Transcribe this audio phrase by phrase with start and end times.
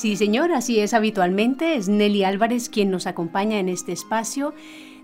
[0.00, 1.74] Sí, señor, así es habitualmente.
[1.74, 4.54] Es Nelly Álvarez quien nos acompaña en este espacio.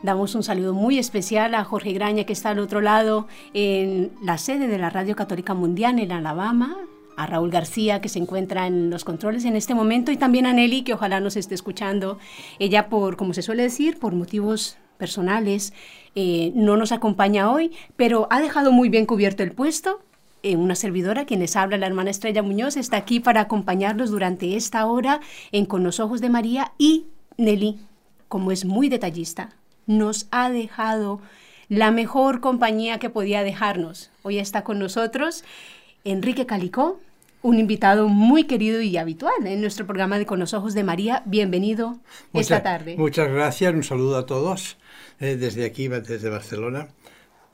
[0.02, 4.38] Damos un saludo muy especial a Jorge Graña, que está al otro lado en la
[4.38, 6.78] sede de la Radio Católica Mundial en Alabama,
[7.14, 10.54] a Raúl García, que se encuentra en los controles en este momento, y también a
[10.54, 12.18] Nelly, que ojalá nos esté escuchando.
[12.58, 15.74] Ella, por, como se suele decir, por motivos personales,
[16.14, 20.00] eh, no nos acompaña hoy, pero ha dejado muy bien cubierto el puesto.
[20.42, 24.56] Eh, una servidora, quien les habla, la hermana Estrella Muñoz, está aquí para acompañarlos durante
[24.56, 25.20] esta hora
[25.52, 27.06] en Con los Ojos de María y
[27.36, 27.78] Nelly,
[28.28, 29.50] como es muy detallista,
[29.86, 31.20] nos ha dejado
[31.68, 34.10] la mejor compañía que podía dejarnos.
[34.22, 35.44] Hoy está con nosotros
[36.04, 37.00] Enrique Calicó,
[37.42, 41.22] un invitado muy querido y habitual en nuestro programa de Con los Ojos de María.
[41.26, 41.98] Bienvenido
[42.32, 42.96] esta tarde.
[42.96, 44.76] Muchas gracias, un saludo a todos
[45.20, 46.88] eh, desde aquí, desde Barcelona.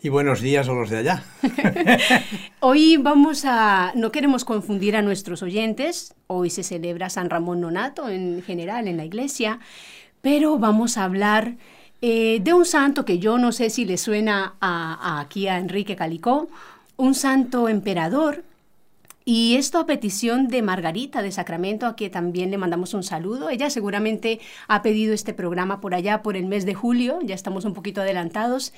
[0.05, 1.23] Y buenos días a los de allá.
[2.61, 8.09] Hoy vamos a, no queremos confundir a nuestros oyentes, hoy se celebra San Ramón Nonato
[8.09, 9.61] en general en la iglesia,
[10.21, 11.55] pero vamos a hablar
[12.01, 15.95] eh, de un santo que yo no sé si le suena a, aquí a Enrique
[15.95, 16.49] Calicó,
[16.97, 18.43] un santo emperador
[19.25, 23.51] y esto a petición de Margarita de Sacramento, a quien también le mandamos un saludo.
[23.51, 27.65] Ella seguramente ha pedido este programa por allá por el mes de julio, ya estamos
[27.65, 28.73] un poquito adelantados,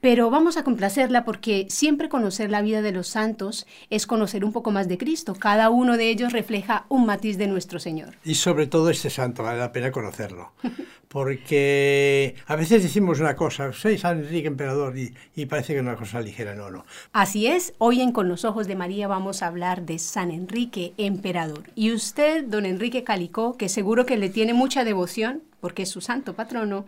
[0.00, 4.52] pero vamos a complacerla porque siempre conocer la vida de los santos es conocer un
[4.52, 5.34] poco más de Cristo.
[5.34, 8.16] Cada uno de ellos refleja un matiz de nuestro Señor.
[8.24, 10.52] Y sobre todo este santo, vale la pena conocerlo.
[11.10, 15.82] Porque a veces decimos una cosa, soy San Enrique Emperador, y, y parece que es
[15.82, 16.86] una cosa ligera, no, no.
[17.12, 20.92] Así es, hoy en Con los Ojos de María vamos a hablar de San Enrique
[20.98, 21.64] Emperador.
[21.74, 26.00] Y usted, don Enrique Calicó, que seguro que le tiene mucha devoción, porque es su
[26.00, 26.86] santo patrono,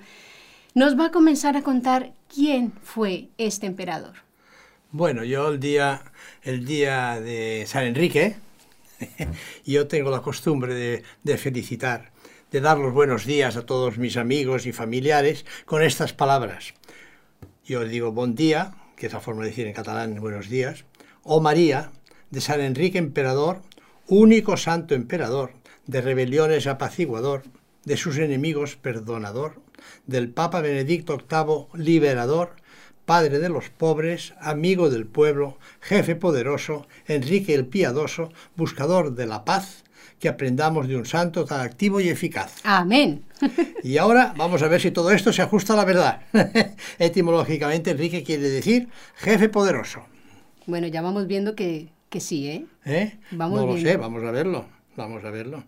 [0.72, 4.14] nos va a comenzar a contar quién fue este emperador.
[4.92, 6.00] Bueno, yo el día,
[6.44, 8.36] el día de San Enrique,
[9.66, 12.11] yo tengo la costumbre de, de felicitar,
[12.52, 16.74] de dar los buenos días a todos mis amigos y familiares con estas palabras.
[17.64, 20.84] Yo digo buen día, que es la forma de decir en catalán buenos días,
[21.22, 21.92] o María,
[22.30, 23.62] de San Enrique Emperador,
[24.06, 25.54] único santo emperador,
[25.86, 27.42] de rebeliones apaciguador,
[27.86, 29.62] de sus enemigos perdonador,
[30.06, 32.56] del Papa Benedicto VIII liberador,
[33.06, 39.46] padre de los pobres, amigo del pueblo, jefe poderoso, Enrique el Piadoso, buscador de la
[39.46, 39.81] paz,
[40.22, 42.54] que aprendamos de un santo tan activo y eficaz.
[42.62, 43.24] Amén.
[43.82, 46.20] Y ahora vamos a ver si todo esto se ajusta a la verdad.
[47.00, 50.04] Etimológicamente, Enrique quiere decir jefe poderoso.
[50.66, 52.66] Bueno, ya vamos viendo que, que sí, ¿eh?
[52.84, 53.18] ¿Eh?
[53.32, 53.90] Vamos no lo viendo.
[53.90, 54.66] sé, vamos a verlo.
[54.96, 55.64] Vamos a verlo.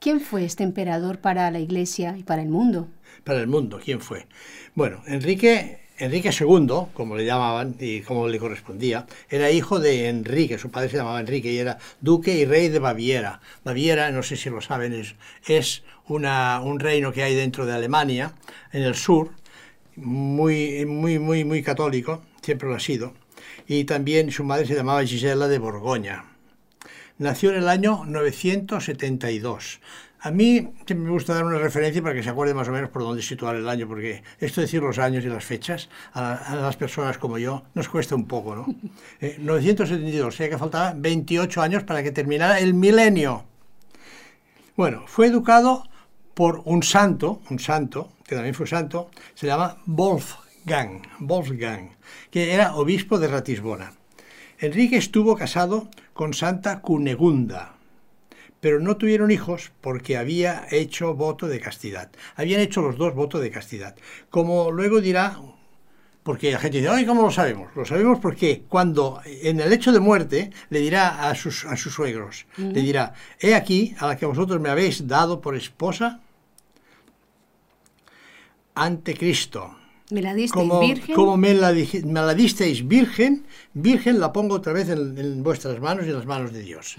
[0.00, 2.88] ¿Quién fue este emperador para la iglesia y para el mundo?
[3.26, 4.24] Para el mundo, ¿quién fue?
[4.76, 10.58] Bueno, Enrique, Enrique II, como le llamaban y como le correspondía, era hijo de Enrique,
[10.58, 13.40] su padre se llamaba Enrique y era duque y rey de Baviera.
[13.64, 17.72] Baviera, no sé si lo saben, es, es una, un reino que hay dentro de
[17.72, 18.32] Alemania,
[18.70, 19.32] en el sur,
[19.96, 23.12] muy, muy, muy, muy católico, siempre lo ha sido.
[23.66, 26.26] Y también su madre se llamaba Gisela de Borgoña.
[27.18, 29.80] Nació en el año 972.
[30.26, 33.02] A mí me gusta dar una referencia para que se acuerde más o menos por
[33.02, 36.56] dónde situar el año, porque esto de decir los años y las fechas a, a
[36.56, 38.66] las personas como yo nos cuesta un poco, ¿no?
[39.20, 43.44] Eh, 972, o sea que faltaban 28 años para que terminara el milenio.
[44.76, 45.84] Bueno, fue educado
[46.34, 51.90] por un santo, un santo, que también fue santo, se llama Wolfgang, Wolfgang,
[52.32, 53.92] que era obispo de Ratisbona.
[54.58, 57.75] Enrique estuvo casado con Santa Cunegunda,
[58.60, 62.10] pero no tuvieron hijos porque había hecho voto de castidad.
[62.34, 63.96] Habían hecho los dos voto de castidad.
[64.30, 65.38] Como luego dirá,
[66.22, 67.68] porque la gente dice, ay, ¿cómo lo sabemos?
[67.76, 71.94] Lo sabemos porque cuando en el hecho de muerte le dirá a sus, a sus
[71.94, 72.72] suegros, uh -huh.
[72.72, 76.20] le dirá, he aquí a la que vosotros me habéis dado por esposa
[78.74, 79.76] ante Cristo.
[80.10, 81.14] ¿Me la disteis como, virgen?
[81.14, 85.80] Como me la, me la, disteis virgen, virgen la pongo otra vez en, en, vuestras
[85.80, 86.96] manos y en las manos de Dios.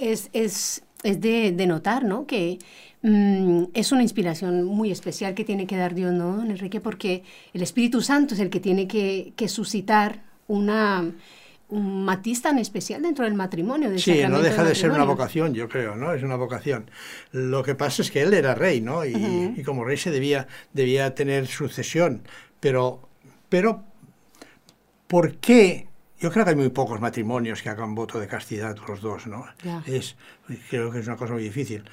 [0.00, 2.26] Es, es, es de, de, notar, ¿no?
[2.26, 2.58] Que
[3.02, 6.80] mmm, es una inspiración muy especial que tiene que dar Dios, ¿no, don Enrique?
[6.80, 11.12] Porque el Espíritu Santo es el que tiene que, que suscitar una,
[11.68, 13.90] un matiz tan especial dentro del matrimonio.
[13.90, 16.12] Del sí, no deja de ser una vocación, yo creo, ¿no?
[16.12, 16.90] Es una vocación.
[17.32, 19.04] Lo que pasa es que él era rey, ¿no?
[19.04, 22.22] Y, y como rey se debía, debía tener sucesión.
[22.58, 23.08] Pero,
[23.48, 23.84] pero,
[25.06, 25.89] ¿por qué
[26.20, 29.46] yo creo que hay muy pocos matrimonios que hagan voto de castidad los dos, ¿no?
[29.86, 30.16] Es,
[30.68, 31.84] creo que es una cosa muy difícil.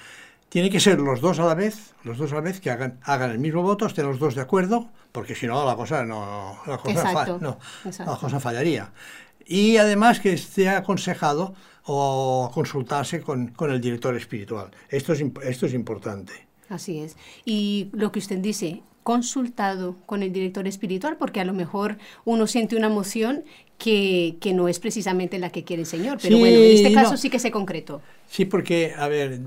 [0.50, 3.00] Tiene que ser los dos a la vez, los dos a la vez que hagan,
[3.04, 6.58] hagan el mismo voto, estén los dos de acuerdo, porque si no la cosa no,
[6.66, 8.92] la cosa, no, la cosa fallaría.
[9.46, 11.54] Y además que esté aconsejado
[11.86, 14.72] o consultarse con, con el director espiritual.
[14.90, 16.34] Esto es, esto es importante.
[16.70, 17.16] Así es.
[17.46, 22.46] Y lo que usted dice, consultado con el director espiritual, porque a lo mejor uno
[22.46, 23.46] siente una emoción
[23.78, 26.18] que, que, no es precisamente la que quiere el Señor.
[26.22, 28.02] Pero bueno, en este caso sí que se concretó.
[28.30, 29.40] Sí, porque, a ver,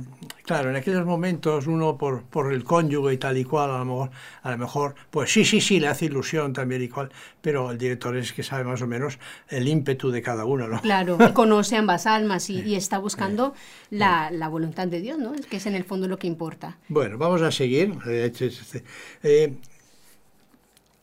[0.45, 3.85] claro, en aquellos momentos uno por, por el cónyuge y tal y cual, a lo,
[3.85, 4.11] mejor,
[4.43, 7.11] a lo mejor, pues sí, sí, sí, le hace ilusión también y cual,
[7.43, 9.19] pero el director es que sabe más o menos
[9.49, 10.81] el ímpetu de cada uno, ¿no?
[10.81, 13.55] Claro, conoce ambas almas y, y está buscando
[13.91, 15.33] la, la, voluntad de Dios, ¿no?
[15.51, 16.79] Que es en el fondo lo que importa.
[16.89, 17.95] Bueno, vamos a seguir.
[18.07, 19.53] Eh,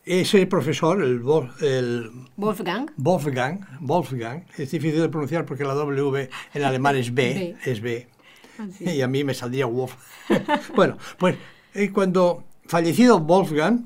[0.08, 1.22] ese profesor, el,
[1.62, 2.90] el Wolfgang.
[2.96, 8.08] Wolfgang, Wolfgang, es difícil de pronunciar porque la W en alemán es B, es B.
[8.58, 9.94] Ah, y a mí me saldría Wolf.
[10.76, 11.36] bueno, pues
[11.74, 13.86] eh, cuando fallecido Wolfgang,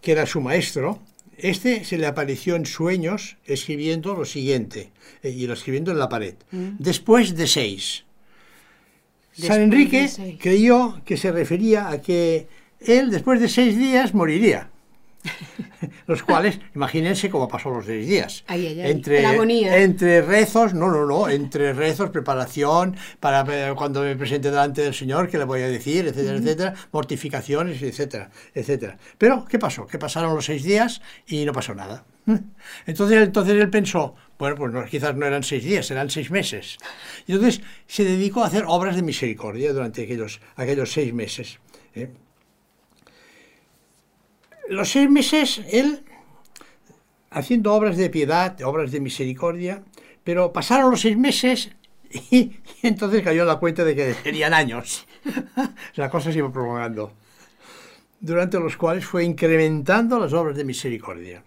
[0.00, 0.98] que era su maestro,
[1.38, 4.92] este se le apareció en sueños escribiendo lo siguiente,
[5.22, 6.34] eh, y lo escribiendo en la pared.
[6.50, 6.76] Mm.
[6.78, 8.04] Después de seis.
[9.32, 10.08] San Enrique
[10.40, 12.46] creyó que se refería a que
[12.80, 14.70] él después de seis días moriría.
[16.06, 18.44] los cuales, imagínense cómo pasó los seis días.
[18.48, 19.22] entre,
[19.82, 25.28] entre rezos, no, no, no, entre rezos, preparación, para cuando me presente delante del Señor,
[25.28, 28.98] qué le voy a decir, etcétera, etcétera, mortificaciones, etcétera, etcétera.
[29.18, 29.86] Pero, ¿qué pasó?
[29.86, 32.04] Que pasaron los seis días y no pasó nada.
[32.86, 36.78] Entonces, entonces él pensó, bueno, pues no, quizás no eran seis días, eran seis meses.
[37.26, 41.58] Y entonces se dedicó a hacer obras de misericordia durante aquellos, aquellos seis meses.
[41.94, 42.10] ¿eh?
[44.68, 46.04] Los seis meses él
[47.30, 49.82] haciendo obras de piedad, obras de misericordia,
[50.22, 51.70] pero pasaron los seis meses
[52.30, 52.52] y,
[52.82, 55.06] entonces cayó la cuenta de que serían años.
[55.96, 57.12] la cosa se iba prolongando,
[58.20, 61.42] durante los cuales fue incrementando las obras de misericordia.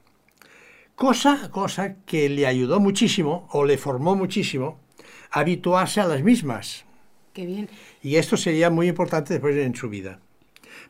[0.96, 4.80] Cosa, cosa que le ayudó muchísimo o le formó muchísimo
[5.32, 6.86] a habituarse a las mismas.
[7.34, 7.70] Qué bien.
[8.02, 10.20] Y esto sería muy importante después en su vida.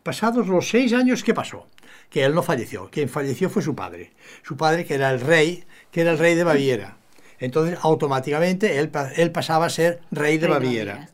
[0.03, 1.67] Pasados los seis años, ¿qué pasó?
[2.09, 2.89] Que él no falleció.
[2.89, 4.13] Quien falleció fue su padre.
[4.43, 6.97] Su padre, que era el rey, que era el rey de Baviera.
[7.39, 11.09] Entonces, automáticamente, él, él pasaba a ser rey de Baviera.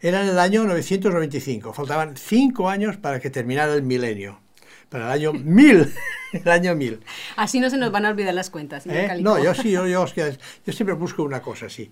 [0.00, 1.72] Era en el año 995.
[1.72, 4.40] Faltaban cinco años para que terminara el milenio.
[4.88, 5.92] Para el año 1000.
[6.32, 7.00] el año 1000.
[7.36, 8.84] Así no se nos van a olvidar las cuentas.
[8.86, 9.18] ¿Eh?
[9.20, 11.90] No, yo sí, yo, yo, yo siempre busco una cosa así.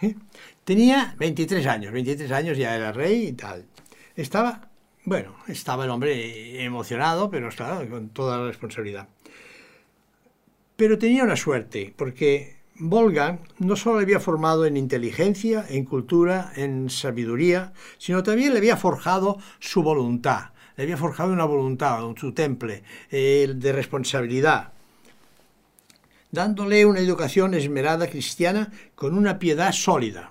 [0.64, 1.92] Tenía 23 años.
[1.92, 3.66] 23 años ya era rey y tal.
[4.16, 4.69] Estaba
[5.04, 9.08] bueno, estaba el hombre emocionado, pero claro, con toda la responsabilidad.
[10.76, 16.52] Pero tenía una suerte, porque Volga no solo le había formado en inteligencia, en cultura,
[16.56, 22.32] en sabiduría, sino también le había forjado su voluntad, le había forjado una voluntad, su
[22.32, 24.72] temple eh, de responsabilidad,
[26.30, 30.30] dándole una educación esmerada cristiana con una piedad sólida.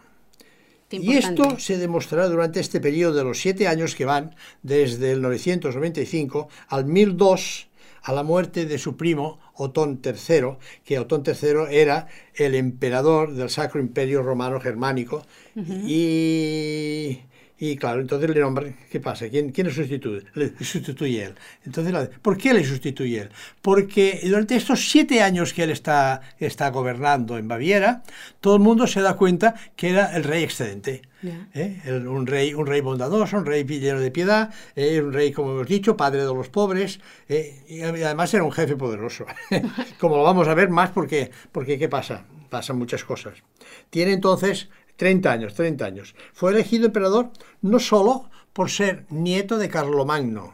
[0.92, 5.22] Y esto se demostrará durante este periodo de los siete años que van desde el
[5.22, 7.68] 995 al 1002
[8.02, 13.50] a la muerte de su primo Otón III, que Otón III era el emperador del
[13.50, 15.24] Sacro Imperio Romano Germánico.
[15.56, 17.20] Y
[17.62, 19.28] y claro, entonces le nombran, ¿qué pasa?
[19.30, 20.24] ¿Quién, quién le sustituye?
[20.34, 21.36] Le sustituye él.
[21.66, 23.30] Entonces, ¿por qué le sustituye él?
[23.62, 28.04] Porque durante estos siete años que él está, está gobernando en Baviera,
[28.40, 31.02] todo el mundo se da cuenta que era el rey excedente.
[31.22, 31.82] ¿Eh?
[32.08, 35.02] un, rey, un rey bondadoso, un rey lleno de piedad, ¿eh?
[35.02, 37.62] un rey, como hemos dicho, padre de los pobres, ¿eh?
[37.68, 39.26] y además era un jefe poderoso.
[40.00, 42.24] como lo vamos a ver más porque, porque ¿qué pasa?
[42.50, 43.44] Pasan muchas cosas.
[43.90, 46.14] Tiene entonces 30 años, 30 años.
[46.34, 47.30] Fue elegido emperador
[47.62, 50.54] no solo por ser nieto de Carlomagno,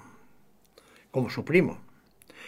[1.10, 1.82] como su primo,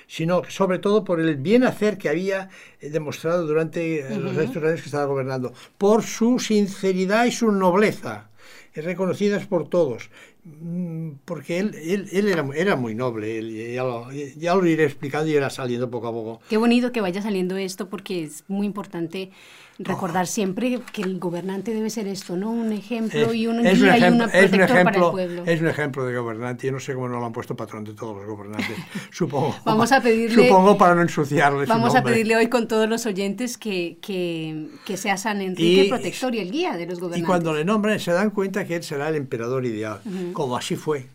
[0.05, 2.49] sino sobre todo por el bien hacer que había
[2.79, 7.51] eh, demostrado durante eh, los estos años que estaba gobernando, por su sinceridad y su
[7.51, 8.29] nobleza.
[8.75, 10.11] reconocidas por todos,
[10.43, 14.83] mm, porque él, él, él era, era, muy noble, él, ya, lo, ya, lo, iré
[14.83, 16.41] explicando y irá saliendo poco a poco.
[16.47, 19.31] Qué bonito que vaya saliendo esto porque es muy importante
[19.79, 22.51] recordar siempre que el gobernante debe ser esto, ¿no?
[22.51, 25.43] Un ejemplo y un es un ejemplo, y es un ejemplo, para el pueblo.
[25.45, 26.67] Es un ejemplo de gobernante.
[26.67, 28.75] Yo no sé cómo no lo han puesto patrón de todos los gobernantes.
[29.11, 29.55] supongo.
[29.63, 30.47] vamos a pedirle.
[30.47, 31.65] Supongo para no ensuciarle.
[31.65, 35.89] Vamos a pedirle hoy con todos los oyentes que, que, que sea San Enrique el
[35.89, 37.23] protector y el guía de los gobernantes.
[37.23, 40.01] Y cuando le nombren se dan cuenta que él será el emperador ideal,
[40.33, 41.07] como así fue.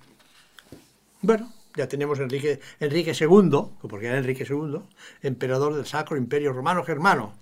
[1.21, 3.51] Bueno, ya tenemos Enrique, Enrique II,
[3.89, 4.81] porque era Enrique II,
[5.23, 7.33] emperador del Sacro Imperio Romano Germano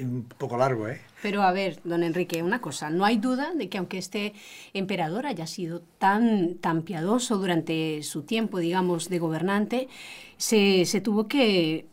[0.00, 1.00] un poco largo, ¿eh?
[1.22, 4.34] Pero a ver, don Enrique, una cosa, no hay duda de que aunque este
[4.72, 9.88] emperador haya sido tan, tan piadoso durante su tiempo, digamos, de gobernante,
[10.36, 11.86] se, se tuvo que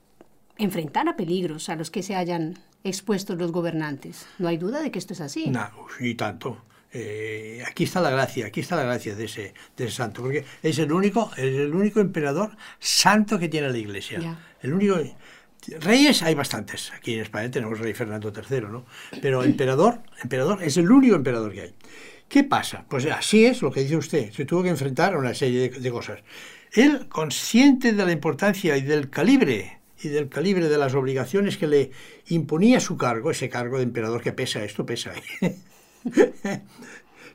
[0.58, 4.28] enfrentar a peligros a los que se hayan expuesto los gobernantes.
[4.38, 5.48] No hay duda de que esto es así.
[5.50, 5.70] No,
[6.00, 6.62] y tanto.
[6.98, 10.46] Eh, aquí está la gracia, aquí está la gracia de ese, de ese santo, porque
[10.64, 14.38] es el único, es el único emperador santo que tiene la Iglesia.
[14.62, 14.96] El único
[15.80, 16.92] Reyes hay bastantes.
[16.94, 18.86] Aquí en España tenemos rey Fernando III, ¿no?
[19.22, 21.76] Pero emperador, emperador es el único emperador que hay.
[22.28, 22.86] ¿Qué pasa?
[22.90, 24.32] Pues así es lo que dice usted.
[24.32, 26.20] Se tuvo que enfrentar a una serie de, cosas.
[26.74, 31.68] Él, consciente de la importancia y del calibre y del calibre de las obligaciones que
[31.68, 31.92] le
[32.28, 35.56] imponía su cargo, ese cargo de emperador que pesa, esto pesa, ¿eh?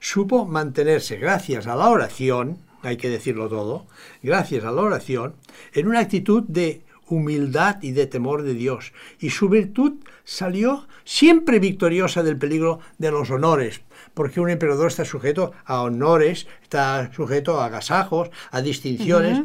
[0.01, 3.87] supo mantenerse gracias a la oración, hay que decirlo todo,
[4.23, 5.37] gracias a la oración,
[5.73, 11.59] en una actitud de humildad y de temor de Dios, y su virtud salió siempre
[11.59, 13.83] victoriosa del peligro de los honores,
[14.14, 19.43] porque un emperador está sujeto a honores, está sujeto a agasajos, a distinciones,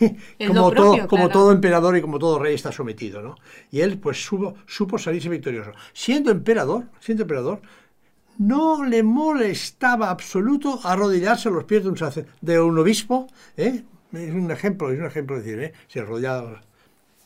[0.46, 3.36] como, todo, como todo emperador y como todo rey está sometido, ¿no?
[3.70, 5.72] Y él pues supo, supo salirse victorioso.
[5.92, 7.60] Siendo emperador, siendo emperador,
[8.38, 11.98] no le molestaba absoluto arrodillarse a los pies de un,
[12.40, 13.82] de un obispo, ¿eh?
[14.12, 15.72] es un ejemplo, es un ejemplo decir, ¿eh?
[15.88, 16.62] se arrodillaba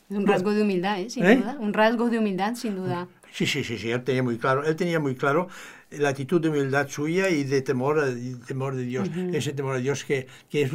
[0.09, 1.09] es un rasgo de humildad, ¿eh?
[1.09, 1.37] sin ¿Eh?
[1.37, 1.57] duda.
[1.59, 3.07] Un rasgo de humildad, sin duda.
[3.31, 5.47] Sí, sí, sí, sí, él tenía muy claro, él tenía muy claro
[5.91, 8.03] la actitud de humildad suya y de temor,
[8.47, 10.71] temor de Dios, ese temor de Dios que, que es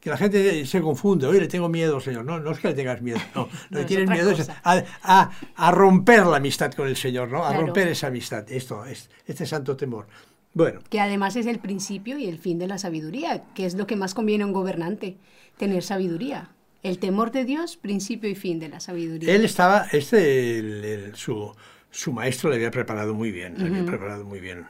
[0.00, 2.24] que la gente se confunde, oye, le tengo miedo, Señor.
[2.24, 3.48] No, no es que le tengas miedo, no.
[3.70, 7.44] Lo que tienes miedo es a, a, a, romper la amistad con el Señor, ¿no?
[7.44, 10.06] A romper esa amistad, esto, es, este santo temor.
[10.54, 10.80] Bueno.
[10.88, 13.96] Que además es el principio y el fin de la sabiduría, que es lo que
[13.96, 15.16] más conviene a un gobernante,
[15.56, 16.50] tener sabiduría.
[16.82, 19.34] El temor de Dios, principio y fin de la sabiduría.
[19.34, 21.52] Él estaba, este, su,
[21.90, 24.64] su, maestro le había preparado muy bien, le había preparado muy bien.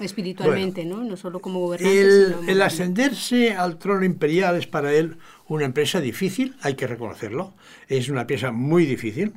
[0.00, 1.04] Espiritualmente, ¿no?
[1.04, 2.00] No solo como gobernante.
[2.00, 5.16] El, el ascenderse al trono imperial es para él
[5.46, 7.54] una empresa difícil, hay que reconocerlo.
[7.88, 9.32] Es una pieza muy difícil,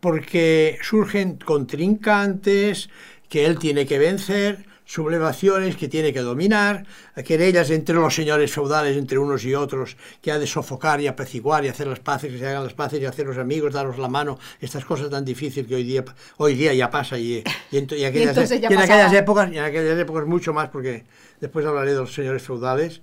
[0.00, 2.90] porque surgen contrincantes
[3.28, 6.86] que él tiene que vencer, sublevaciones que tiene que dominar,
[7.22, 11.62] querellas entre los señores feudales, entre unos y otros, que ha de sofocar y apaciguar
[11.66, 14.08] y hacer las paces, que se hagan las paces y hacer los amigos, daros la
[14.08, 16.02] mano, estas cosas tan difíciles que hoy día,
[16.38, 20.24] hoy día ya pasa y, y, en, aquellas, en aquellas épocas, y en aquellas épocas
[20.24, 21.04] mucho más, porque
[21.38, 23.02] después hablaré de los señores feudales.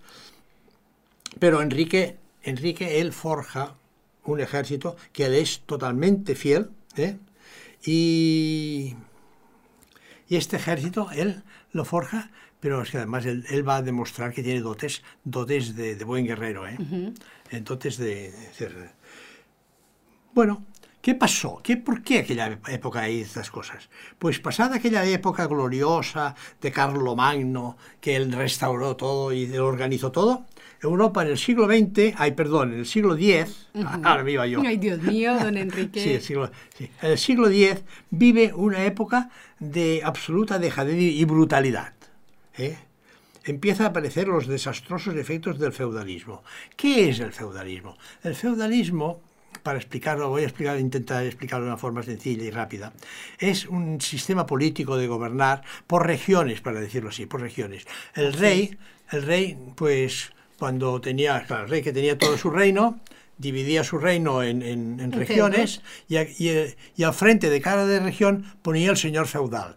[1.38, 3.76] Pero Enrique, Enrique, él forja
[4.24, 7.18] un ejército que él es totalmente fiel, ¿eh?
[7.86, 8.96] y,
[10.28, 11.44] y este ejército, él
[11.76, 16.02] lo forja, pero es que además él, va a demostrar que tiene dotes, dotes de,
[16.06, 16.78] buen guerrero, ¿eh?
[17.62, 18.34] Dotes de,
[20.34, 20.66] Bueno,
[21.02, 21.60] ¿Qué pasó?
[21.62, 23.90] ¿Qué, ¿Por qué aquella época hay estas cosas?
[24.18, 26.74] Pues pasada aquella época gloriosa de
[27.16, 30.48] Magno, que él restauró todo y organizó todo,
[30.82, 33.68] Europa en el siglo XX, ay, perdón, en el siglo X,
[34.04, 34.62] ahora me iba yo.
[34.66, 36.00] Ay, Dios mío, don Enrique.
[36.00, 39.30] sí, el siglo, sí, en el siglo X vive una época
[39.60, 41.94] de absoluta dejadez y brutalidad.
[42.58, 42.78] ¿eh?
[43.44, 46.44] Empieza a aparecer los desastrosos efectos del feudalismo.
[46.76, 47.98] ¿Qué es el feudalismo?
[48.24, 49.22] El feudalismo
[49.64, 52.94] para explicarlo, voy a explicar, intentar explicarlo de una forma sencilla y rápida.
[53.40, 57.86] Es un sistema político de gobernar por regiones, para decirlo así, por regiones.
[58.14, 58.78] El rey,
[59.12, 63.00] el rey, pues cuando tenía, claro, el rey que tenía todo su reino,
[63.38, 68.92] dividía su reino en, en, regiones y, y, al frente de cada de región ponía
[68.92, 69.76] el señor feudal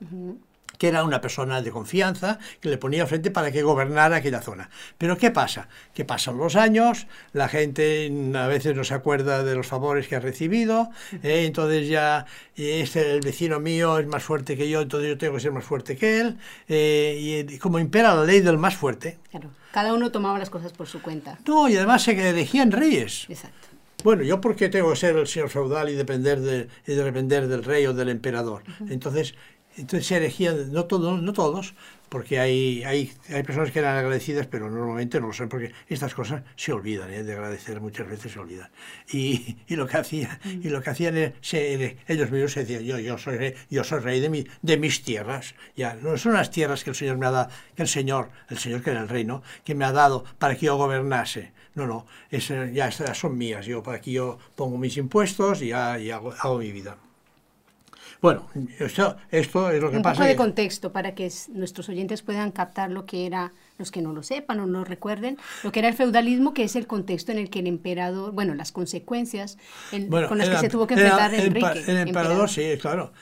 [0.78, 4.70] que era una persona de confianza, que le ponía frente para que gobernara aquella zona.
[4.96, 5.68] Pero ¿qué pasa?
[5.92, 10.16] Que pasan los años, la gente a veces no se acuerda de los favores que
[10.16, 10.90] ha recibido,
[11.22, 15.34] eh, entonces ya este, el vecino mío es más fuerte que yo, entonces yo tengo
[15.34, 19.18] que ser más fuerte que él, eh, y, como impera la ley del más fuerte.
[19.30, 21.38] Claro, cada uno tomaba las cosas por su cuenta.
[21.46, 23.26] No, y además se elegían reyes.
[23.28, 23.68] Exacto.
[24.04, 27.64] Bueno, yo porque tengo que ser el señor feudal y depender, de, y depender del
[27.64, 28.62] rey o del emperador.
[28.88, 29.34] Entonces,
[29.78, 31.74] entonces se elegían, no todos, no todos,
[32.08, 36.14] porque hay, hay, hay personas que eran agradecidas, pero normalmente no lo son, porque estas
[36.14, 37.22] cosas se olvidan, ¿eh?
[37.22, 38.70] de agradecer muchas veces se olvidan.
[39.12, 40.60] Y, y lo que hacía, Mm.
[40.66, 43.84] y lo que hacían era- se- ellos mismos se decían, yo, yo soy rey, yo
[43.84, 45.54] soy rey de, mi, de mis tierras.
[45.76, 48.58] Ya, no son las tierras que el Señor me ha dado, que el Señor, el
[48.58, 49.42] Señor que era el rey, ¿no?
[49.64, 51.52] que me ha dado para que yo gobernase.
[51.74, 53.64] No, no, es, eh, ya estas son mías.
[53.66, 56.96] Yo para aquí yo pongo mis impuestos y, ya, y hago, hago mi vida.
[58.20, 58.48] Bueno,
[58.80, 60.14] esto, esto es lo que Un pasa.
[60.16, 64.02] poco de que- contexto para que nuestros oyentes puedan captar lo que era, los que
[64.02, 66.86] no lo sepan o no lo recuerden, lo que era el feudalismo, que es el
[66.88, 69.56] contexto en el que el emperador, bueno, las consecuencias
[69.92, 71.66] en- Bueno, con las que el- se tuvo que el- enfrentar el, Enrique.
[71.66, 72.48] empa- El emperador, emperador.
[72.50, 73.12] sí, claro.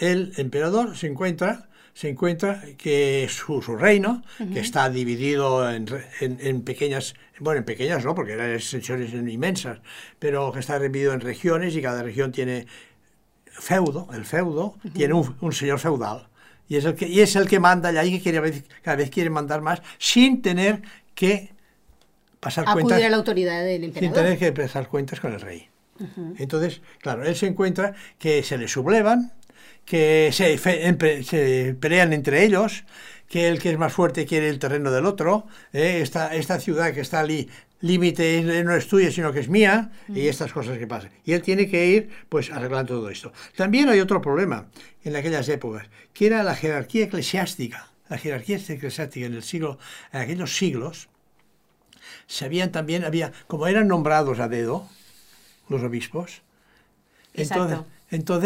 [0.00, 4.22] El emperador se encuentra, se encuentra que su, su reino,
[4.52, 5.86] que está dividido en,
[6.20, 9.80] en- en pequeñas, bueno, en pequeñas no, porque eran extensiones inmensas,
[10.18, 12.66] pero que está dividido en regiones y cada región tiene
[13.58, 16.28] feudo, el feudo tiene un, un señor feudal.
[16.68, 19.30] Y es, el que, y es el que manda y ahí que cada vez quiere
[19.30, 20.82] mandar más sin tener
[21.14, 21.52] que
[22.40, 24.14] pasar Acudir cuentas a la autoridad del sin emperador.
[24.16, 25.68] tener que pasar cuentas con el rey.
[26.38, 29.32] Entonces, claro, él se encuentra que se le sublevan,
[29.86, 32.84] que se, fe- empe- se pelean entre ellos,
[33.28, 36.00] que el que es más fuerte quiere el terreno del otro, ¿eh?
[36.02, 37.48] esta, esta ciudad que está ali,
[37.80, 41.10] límite eh, no es tuya, sino que es mía, y estas cosas que pasan.
[41.24, 43.32] Y él tiene que ir, pues, arreglando todo esto.
[43.56, 44.68] También hay otro problema
[45.04, 47.90] en aquellas épocas, que era la jerarquía eclesiástica.
[48.08, 49.78] La jerarquía eclesiástica en el siglo,
[50.12, 51.08] en aquellos siglos,
[52.26, 54.88] sabían también, había, como eran nombrados a dedo,
[55.68, 56.42] los obispos,
[57.34, 57.64] Exacto.
[57.64, 57.95] entonces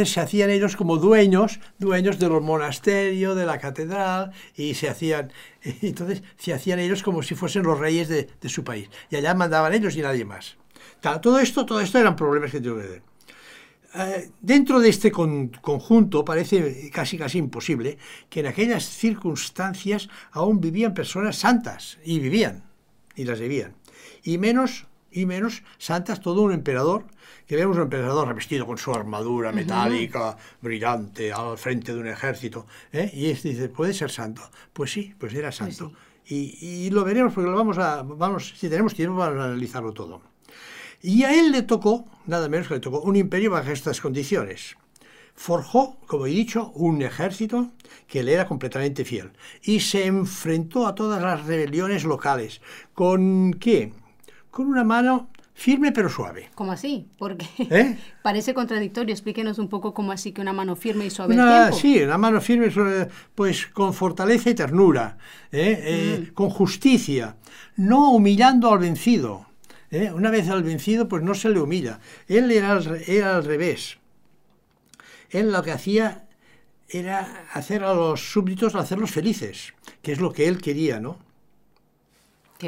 [0.04, 5.32] se hacían ellos como dueños, dueños de los monasterios, de la catedral, y se hacían,
[5.82, 8.88] entonces se hacían ellos como si fuesen los reyes de, su país.
[9.10, 10.56] Y allá mandaban ellos y nadie más.
[11.00, 13.02] Todo esto, todo esto eran problemas que tuvieron.
[13.94, 17.98] Eh, dentro de este con- conjunto parece casi casi imposible
[18.28, 22.62] que en aquellas circunstancias aún vivían personas santas y vivían
[23.16, 23.74] y las vivían
[24.22, 27.04] y menos y menos santas todo un emperador
[27.46, 32.66] que vemos un emperador revestido con su armadura metálica brillante al frente de un ejército
[32.92, 33.10] ¿eh?
[33.12, 35.92] y este dice puede ser santo pues sí pues era santo
[36.26, 39.92] y, y lo veremos porque lo vamos a vamos si tenemos tiempo vamos a analizarlo
[39.92, 40.30] todo
[41.02, 44.76] y a él le tocó, nada menos que le tocó, un imperio bajo estas condiciones.
[45.34, 47.70] Forjó, como he dicho, un ejército
[48.06, 52.60] que le era completamente fiel y se enfrentó a todas las rebeliones locales.
[52.92, 53.94] ¿Con qué?
[54.50, 56.48] Con una mano firme pero suave.
[56.54, 57.06] ¿Cómo así?
[57.18, 57.98] Porque ¿Eh?
[58.22, 59.12] parece contradictorio.
[59.12, 61.76] Explíquenos un poco cómo así que una mano firme y suave al Una, tiempo.
[61.76, 62.70] sí, una mano firme,
[63.34, 65.18] pues con fortaleza y ternura,
[65.52, 65.78] ¿eh?
[65.82, 67.36] Eh, con justicia,
[67.76, 69.46] no humillando al vencido.
[69.90, 70.10] ¿eh?
[70.12, 72.00] Una vez al vencido, pues no se le humilla.
[72.26, 73.98] Él era al, era al revés.
[75.30, 76.26] Él lo que hacía
[76.88, 81.18] era hacer a los súbditos, hacerlos felices, que es lo que él quería, ¿no?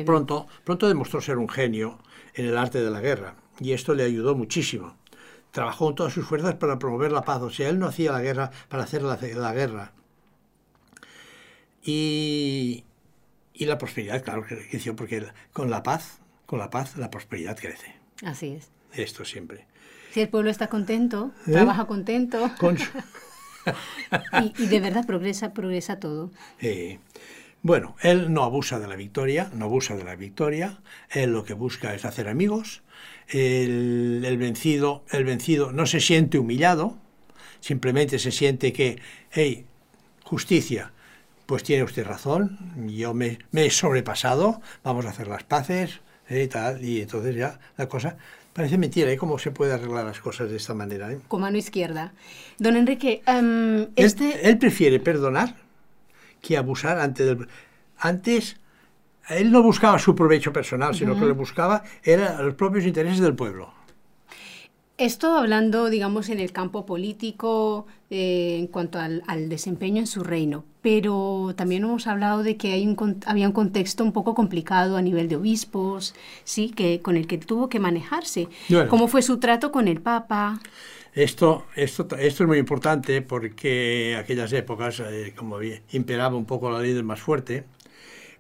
[0.05, 1.99] Pronto, pronto demostró ser un genio
[2.35, 4.97] en el arte de la guerra y esto le ayudó muchísimo.
[5.51, 8.23] Trabajó con todas sus fuerzas para promover la paz, o sea, él no hacía la
[8.23, 9.93] guerra para hacer la, la guerra.
[11.85, 12.85] Y,
[13.53, 17.59] y la prosperidad, claro que creció, porque con la paz, con la paz, la prosperidad
[17.59, 17.95] crece.
[18.25, 18.71] Así es.
[18.95, 19.67] Esto siempre.
[20.13, 21.53] Si el pueblo está contento, ¿Eh?
[21.53, 22.77] trabaja contento Con
[24.59, 26.31] y de verdad progresa, progresa todo.
[26.61, 26.99] Eh,
[27.63, 30.81] bueno, él no abusa de la victoria, no abusa de la victoria.
[31.11, 32.83] Él lo que busca es hacer amigos.
[33.29, 36.99] El, el vencido, el vencido no se siente humillado,
[37.61, 39.65] simplemente se siente que, hey,
[40.25, 40.93] justicia,
[41.47, 46.45] pues tiene usted razón, yo me, me he sobrepasado, vamos a hacer las paces, eh,
[46.45, 48.17] y tal, y entonces ya la cosa
[48.53, 49.17] parece mentira, ¿eh?
[49.17, 51.11] ¿Cómo se puede arreglar las cosas de esta manera?
[51.11, 51.19] eh?
[51.29, 52.13] Con mano izquierda.
[52.59, 54.49] Don Enrique, em, Él- este...
[54.49, 55.57] Él, prefiere perdonar
[56.43, 57.49] que abusar antes del...
[57.97, 58.57] Antes,
[59.29, 63.21] él no buscaba su provecho personal, sino que lo que buscaba era los propios intereses
[63.21, 63.73] del pueblo.
[64.99, 70.23] Esto hablando, digamos, en el campo político, eh, en cuanto al, al desempeño en su
[70.23, 74.97] reino, pero también hemos hablado de que hay un, había un contexto un poco complicado
[74.97, 78.49] a nivel de obispos, sí, que con el que tuvo que manejarse.
[78.69, 78.91] Bueno.
[78.91, 80.61] ¿Cómo fue su trato con el Papa?
[81.15, 85.59] Esto, esto, esto es muy importante porque aquellas épocas, eh, como
[85.93, 87.65] imperaba un poco la ley del más fuerte,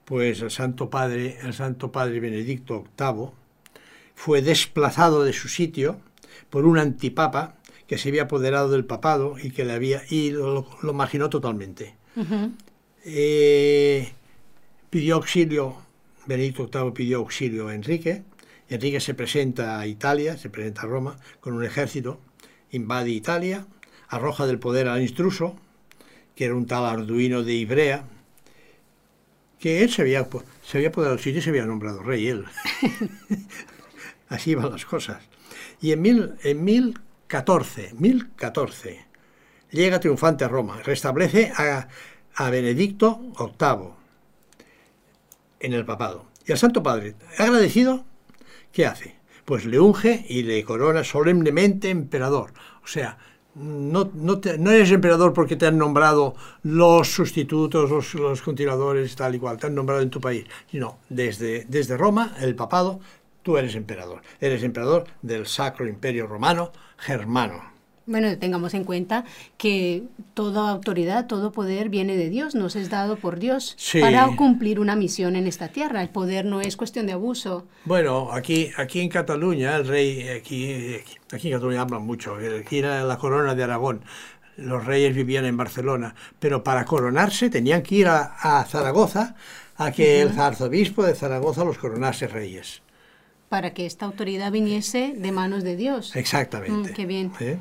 [0.06, 3.30] pues el Santo Padre, el Santo Padre Benedicto VIII,
[4.14, 6.00] fue desplazado de su sitio
[6.48, 7.56] por un antipapa
[7.86, 11.94] que se había apoderado del papado y que le había y lo, lo marginó totalmente.
[13.04, 14.12] Eh,
[14.88, 15.76] pidió auxilio,
[16.26, 18.22] Benedicto VIII pidió auxilio a Enrique.
[18.70, 22.18] Enrique se presenta a Italia, se presenta a Roma con un ejército,
[22.72, 23.66] invade Italia,
[24.08, 25.56] arroja del poder al intruso,
[26.34, 28.04] que era un tal Arduino de Ibrea,
[29.58, 30.26] que él se había,
[30.64, 32.44] se había apoderado del sitio y se había nombrado rey él.
[34.28, 35.22] Así iban las cosas.
[35.80, 39.06] Y en, mil, en 1014, 1014,
[39.70, 41.88] llega triunfante a Roma, restablece a,
[42.34, 43.90] a Benedicto VIII
[45.60, 46.26] en el papado.
[46.46, 48.04] Y al Santo Padre, agradecido,
[48.72, 49.21] ¿qué hace?
[49.44, 52.52] Pues le unge y le corona solemnemente emperador.
[52.84, 53.18] O sea,
[53.54, 59.34] no, no, no, eres emperador porque te han nombrado los sustitutos, los, los, continuadores, tal
[59.34, 63.00] y cual, te han nombrado en tu país, sino desde, desde Roma, el papado,
[63.42, 64.22] tú eres emperador.
[64.40, 67.71] Eres emperador del Sacro Imperio Romano Germano.
[68.12, 69.24] Bueno, tengamos en cuenta
[69.56, 70.02] que
[70.34, 74.00] toda autoridad, todo poder viene de Dios, nos es dado por Dios Sí.
[74.02, 76.02] para cumplir una misión en esta tierra.
[76.02, 77.66] El poder no es cuestión de abuso.
[77.86, 80.96] Bueno, aquí, aquí en Cataluña, el rey, aquí,
[81.32, 84.04] aquí, en Cataluña hablan mucho, aquí era la corona de Aragón.
[84.58, 89.36] Los reyes vivían en Barcelona, pero para coronarse tenían que ir a, a Zaragoza
[89.76, 92.82] a que el arzobispo de Zaragoza los coronase reyes.
[93.48, 96.14] Para que esta autoridad viniese de manos de Dios.
[96.14, 96.90] Exactamente.
[96.90, 97.32] Mm, qué bien.
[97.40, 97.58] ¿Eh?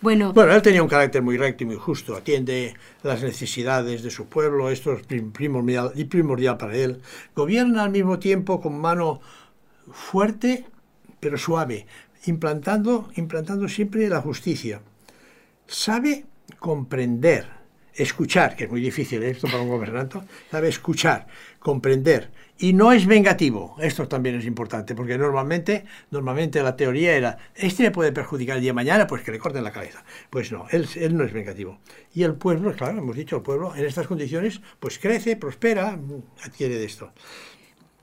[0.00, 4.10] Bueno, Bueno, él tenía un carácter muy recto y muy justo, atiende las necesidades de
[4.10, 7.02] su pueblo, esto es prim- primordial, y primordial para él.
[7.34, 9.20] Gobierna al mismo tiempo con mano
[9.92, 10.66] fuerte
[11.20, 11.86] pero suave,
[12.26, 14.82] implantando, implantando siempre la justicia.
[15.66, 16.26] Sabe
[16.58, 17.46] comprender,
[17.94, 20.18] escuchar, que es muy difícil esto para un gobernante,
[20.50, 21.26] sabe escuchar,
[21.58, 22.30] comprender,
[22.60, 23.74] y no es vengativo.
[23.80, 28.62] Esto también es importante, porque normalmente, normalmente la teoría era, este le puede perjudicar el
[28.62, 30.04] día de mañana, pues que le corten la cabeza.
[30.30, 31.78] Pues no, él, él no es vengativo.
[32.14, 35.98] Y el pueblo, claro, hemos dicho, el pueblo en estas condiciones, pues crece, prospera,
[36.44, 37.10] adquiere de esto.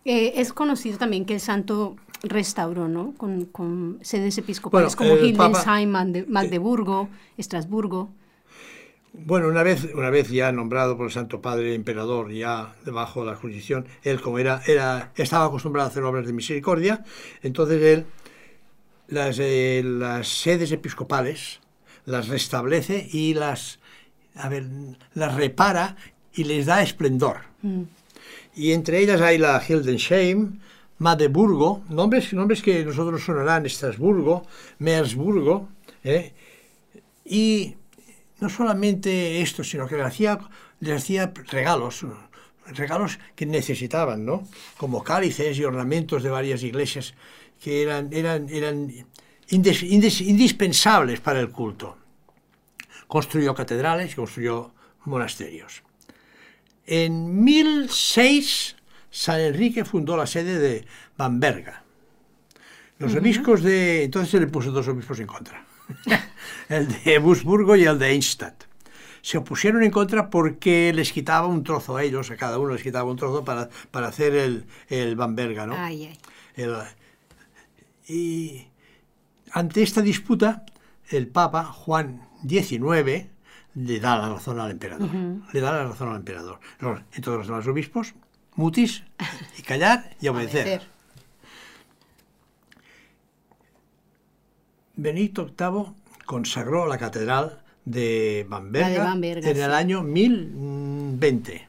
[0.06, 3.14] eh, es conocido también que el santo restauró, ¿no?
[3.16, 8.10] Con, con sedes episcopales Bueno, como Papa- Hildesheim, Magde- Magdeburgo, Estrasburgo.
[9.26, 13.32] Bueno, una vez, una vez ya nombrado por el Santo Padre Emperador, ya debajo de
[13.32, 17.04] la jurisdicción, él como era, era, estaba acostumbrado a hacer obras de misericordia,
[17.42, 18.06] entonces él
[19.08, 21.62] las, eh, las sedes episcopales
[22.06, 23.80] las restablece y las,
[24.36, 24.66] a ver,
[25.14, 25.98] las repara
[26.34, 27.38] y les da esplendor.
[27.64, 27.84] Mm.
[28.56, 30.60] Y entre ellas hay la Hildesheim,
[31.00, 34.46] Magdeburgo, nombres, nombres que nosotros sonarán, Estrasburgo,
[34.80, 35.70] Meersburgo,
[36.04, 36.34] ¿eh?
[37.26, 37.76] y
[38.40, 40.40] no solamente esto, sino que le hacía,
[40.80, 42.06] les hacía regalos,
[42.68, 44.48] regalos que necesitaban, ¿no?
[44.78, 47.14] Como cálices y ornamentos de varias iglesias
[47.62, 48.90] que eran, eran, eran
[49.50, 51.98] indes- indes- indispensables para el culto.
[53.08, 54.74] Construyó catedrales y construyó
[55.06, 55.84] monasterios.
[56.86, 58.76] En 1006,
[59.10, 60.86] San Enrique fundó la sede de
[61.18, 61.84] Bamberga.
[63.00, 64.04] Los obispos de...
[64.06, 65.66] Entonces se le puso dos obispos en contra.
[66.70, 68.66] el de Busburgo y el de Eichstätt.
[69.22, 72.84] Se opusieron en contra porque les quitaba un trozo a ellos, a cada uno les
[72.84, 75.76] quitaba un trozo para, para hacer el, el Bamberga, ¿no?
[75.78, 76.18] Ay, ay.
[76.56, 76.76] El-
[78.08, 78.68] y
[79.52, 80.66] ante esta disputa,
[81.10, 83.28] el Papa Juan XIX
[83.76, 85.10] le da la razón al emperador.
[85.54, 86.60] Le da la razón al emperador.
[86.80, 88.14] Entonces los demás obispos,
[88.56, 89.04] mutis,
[89.58, 90.88] y callar y obedecer.
[94.98, 95.94] Benito VIII
[96.26, 99.50] consagró la catedral de Bamberga, en sí.
[99.50, 101.68] el año 1020.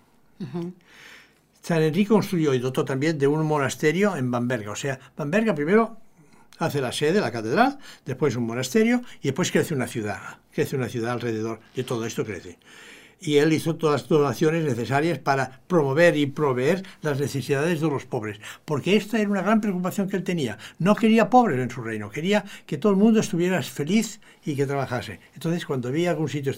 [1.62, 4.72] San Enrique construyó y dotó también de un monasterio en Bamberga.
[4.72, 5.98] O sea, Bamberga primero
[6.58, 10.38] hace la sede, la catedral, después un monasterio y después crece una ciudad.
[10.52, 12.58] Crece una ciudad alrededor de todo esto crece.
[13.20, 18.04] Y él hizo todas las donaciones necesarias para promover y proveer las necesidades de los
[18.04, 18.40] pobres.
[18.64, 20.59] Porque esta era una gran preocupación que él tenía.
[20.78, 24.66] No quería pobres en su reino, quería que todo el mundo estuviera feliz y que
[24.66, 25.20] trabajase.
[25.35, 26.52] Entonces, cuando veía algún sitio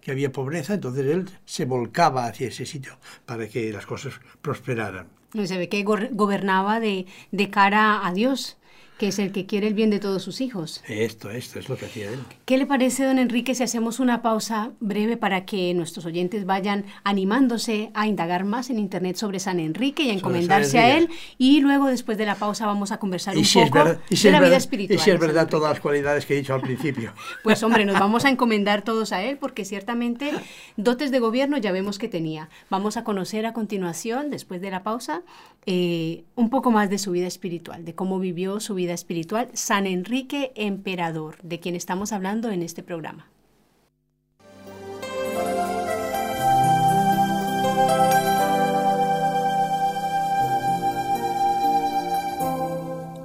[0.00, 5.08] que había pobreza, entonces él se volcaba hacia ese sitio para que las cosas prosperaran.
[5.32, 7.06] No, Se ve que gobernaba de
[7.50, 8.56] cara a Dios,
[8.98, 10.82] que es el que quiere el bien de todos sus hijos.
[10.88, 12.20] Esto, esto es lo que hacía él.
[12.44, 16.84] ¿Qué le parece, don Enrique, si hacemos una pausa breve para que nuestros oyentes vayan
[17.02, 21.08] animándose a indagar más en Internet sobre San Enrique y a encomendarse a él?
[21.38, 24.30] Y luego, después de la pausa, vamos a conversar un si, poco verdad, si de
[24.30, 24.98] la vida verdad- espiritual.
[24.98, 27.12] y si es verdad todas las cualidades que he dicho al principio.
[27.42, 30.30] Pues hombre, nos vamos a encomendar todos a él porque ciertamente
[30.76, 32.48] dotes de gobierno ya vemos que tenía.
[32.70, 35.22] Vamos a conocer a continuación, después de la pausa,
[35.66, 39.86] eh, un poco más de su vida espiritual, de cómo vivió su vida espiritual San
[39.86, 43.28] Enrique Emperador, de quien estamos hablando en este programa.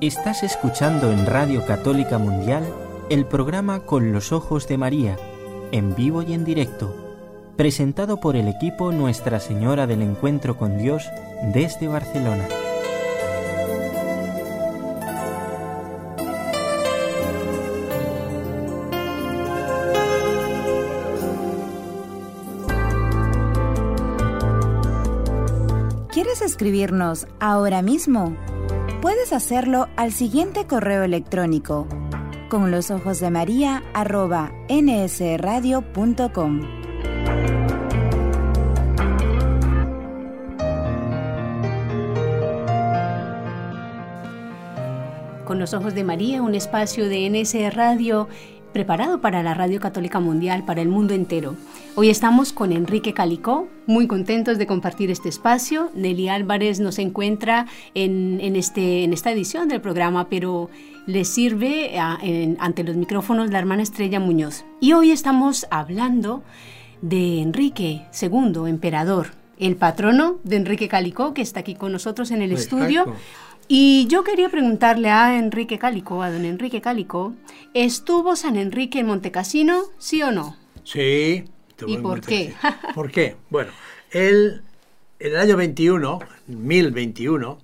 [0.02, 2.64] Estás escuchando en Radio Católica Mundial
[3.10, 5.18] el programa Con los Ojos de María,
[5.74, 6.96] en vivo y en directo,
[7.58, 11.04] presentado por el equipo Nuestra Señora del Encuentro con Dios
[11.54, 12.48] desde Barcelona.
[26.50, 28.36] Escribirnos ahora mismo?
[29.02, 31.88] Puedes hacerlo al siguiente correo electrónico
[32.50, 36.62] con los ojos de María arroba nsradio.com.
[45.46, 48.28] Con los ojos de María, un espacio de NS Radio
[48.72, 51.56] preparado para la Radio Católica Mundial, para el mundo entero.
[51.96, 55.90] Hoy estamos con Enrique Calicó, muy contentos de compartir este espacio.
[55.96, 60.70] Nelly Álvarez nos encuentra en, este, en esta edición del programa, pero
[61.06, 64.64] le sirve ante los micrófonos la hermana Estrella Muñoz.
[64.80, 66.44] Y hoy estamos hablando
[67.02, 72.42] de Enrique II, emperador, el patrono de Enrique Calicó, que está aquí con nosotros en
[72.42, 73.14] el estudio.
[73.72, 77.36] Y yo quería preguntarle a Enrique Cálico, a don Enrique Cálico,
[77.76, 80.58] ¿estuvo San Enrique en Montecassino, sí o no?
[80.84, 81.46] Sí.
[81.86, 82.56] ¿Y por qué?
[82.96, 83.36] ¿Por qué?
[83.52, 83.72] Bueno,
[84.10, 84.64] él,
[85.20, 87.60] en el año 21, 1021,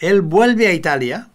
[0.00, 1.30] él vuelve a Italia,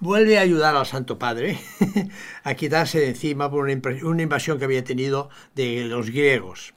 [0.00, 1.60] vuelve a ayudar al Santo Padre
[2.42, 6.74] a quitarse de encima por una, invasión que había tenido de los griegos.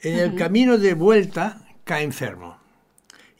[0.00, 2.56] En el camino de vuelta cae enfermo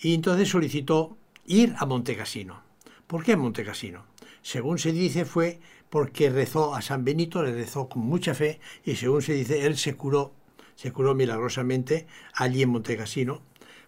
[0.00, 1.15] y entonces solicitó
[1.46, 2.62] ir a Montecassino.
[3.06, 4.04] ¿Por qué Montecassino?
[4.42, 8.96] Según se dice fue porque rezó a San Benito, le rezó con mucha fe y
[8.96, 10.32] según se dice él se curó,
[10.74, 13.42] se curó milagrosamente allí en Montecassino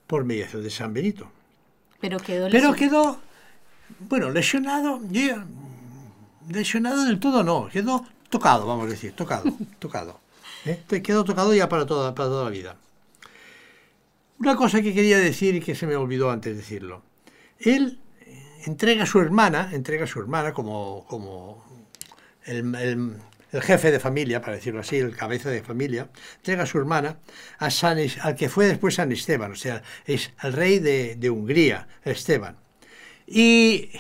[0.07, 1.31] por mediación de San Benito.
[2.01, 3.21] Pero quedó Pero quedó
[4.01, 5.01] bueno, lesionado,
[6.49, 10.21] lesionado del todo no, quedó tocado, vamos a decir, tocado, tocado.
[10.65, 10.83] ¿eh?
[11.03, 12.77] Quedó tocado ya para toda, para toda la vida.
[14.39, 17.08] Una cosa que quería decir y que se me olvidó antes de decirlo
[17.61, 18.01] él
[18.67, 21.65] entrega a su hermana, entrega a su hermana como, como
[22.45, 23.17] el,
[23.63, 27.19] jefe de familia, para decirlo así, el cabeza de familia, entrega a su hermana
[27.59, 31.89] a San, al que fue después San Esteban, o sea, es el rey de, Hungría,
[32.05, 32.57] Esteban.
[33.27, 33.91] Y,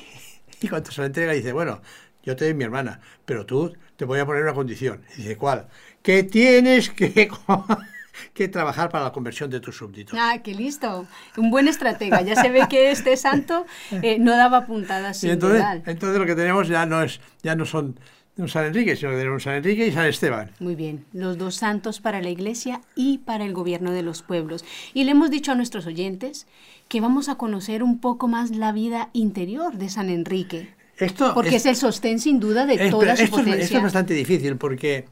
[0.61, 1.83] y, cuando se la entrega dice, bueno,
[2.23, 5.03] yo te doy mi hermana, pero tú te voy a poner una condición.
[5.17, 5.69] dice, ¿cuál?
[6.03, 7.31] Que tienes que
[8.35, 10.19] que trabajar para la conversión de tus súbditos.
[10.21, 11.07] Ah, qué listo.
[11.37, 12.21] Un buen estratega.
[12.23, 16.35] Ya se ve que este santo eh, no daba puntadas sin entonces, entonces lo que
[16.35, 17.99] tenemos ya no es ya no son
[18.39, 20.51] un San Enrique, sino que tenemos un San Enrique y San Esteban.
[20.61, 24.65] Muy bien, los dos santos para la Iglesia y para el gobierno de los pueblos.
[24.95, 26.47] Y le hemos dicho a nuestros oyentes
[26.89, 30.75] que vamos a conocer un poco más la vida interior de San Enrique.
[30.97, 33.57] Esto porque es, el sostén sin duda de toda su potencia.
[33.57, 35.07] esto es bastante difícil porque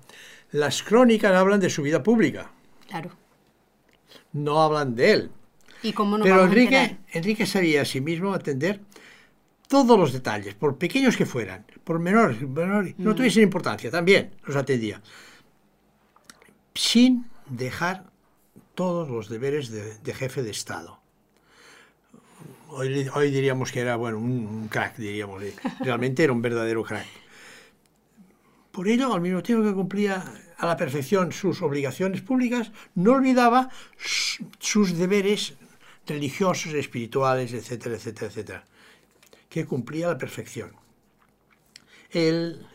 [0.52, 2.50] las crónicas hablan de su vida pública.
[3.00, 3.16] Claro.
[4.32, 5.30] No hablan de él.
[5.82, 8.80] ¿Y cómo no Pero Enrique, Enrique sabía a sí mismo atender
[9.68, 13.14] todos los detalles, por pequeños que fueran, por menores, no mm.
[13.14, 15.02] tuviesen importancia, también los atendía,
[16.74, 18.04] sin dejar
[18.74, 21.00] todos los deberes de, jefe de Estado.
[22.68, 25.42] Hoy, hoy, diríamos que era bueno, un, crack, diríamos.
[25.80, 27.06] Realmente era un verdadero crack.
[28.76, 30.22] Por ello, al mismo tiempo que cumplía
[30.58, 33.70] a la perfección sus obligaciones públicas, no olvidaba
[34.58, 35.54] sus deberes
[36.06, 38.64] religiosos, espirituales, etcétera, etcétera, etcétera,
[39.48, 40.72] que cumplía a la perfección.
[42.10, 42.66] Él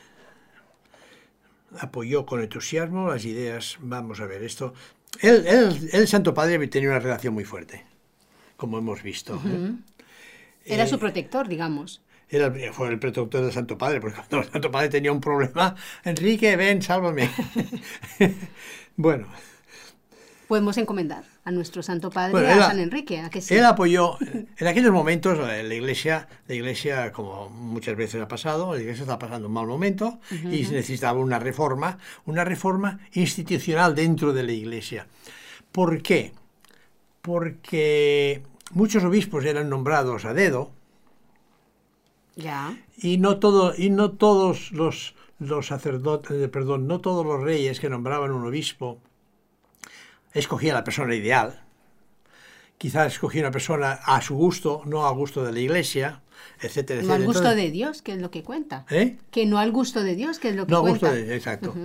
[1.77, 4.73] apoyó con entusiasmo las ideas, vamos a ver esto,
[5.19, 5.45] él,
[5.93, 7.85] el Santo Padre tenía una relación muy fuerte,
[8.57, 9.39] como hemos visto.
[9.45, 9.75] ¿eh?
[10.65, 12.01] Era su protector, digamos
[12.73, 16.55] fue el protector del Santo Padre, porque cuando el Santo Padre tenía un problema, Enrique,
[16.55, 17.29] ven, sálvame.
[18.95, 19.27] bueno.
[20.47, 23.55] Podemos encomendar a nuestro Santo Padre, a San Enrique, a que sí.
[23.55, 28.73] Él apoyó, en aquellos momentos eh, la iglesia, la iglesia, como muchas veces ha pasado,
[28.73, 34.33] la iglesia está pasando un mal momento y necesitaba una reforma, una reforma institucional dentro
[34.33, 35.07] de la iglesia.
[35.71, 36.33] ¿Por qué?
[37.21, 40.71] Porque muchos obispos eran nombrados a dedo,
[42.97, 47.79] y no, todo, y no todos los, los sacerdotes, eh, perdón, no todos los reyes
[47.79, 48.99] que nombraban un obispo
[50.33, 51.61] escogían la persona ideal.
[52.77, 56.21] Quizás escogía una persona a su gusto, no a gusto de la iglesia,
[56.59, 58.85] etcétera, No al gusto de Dios, que es lo que cuenta.
[58.89, 59.17] ¿Eh?
[59.29, 61.07] Que no al gusto de Dios, que es lo que no cuenta.
[61.07, 61.75] No al gusto de exacto.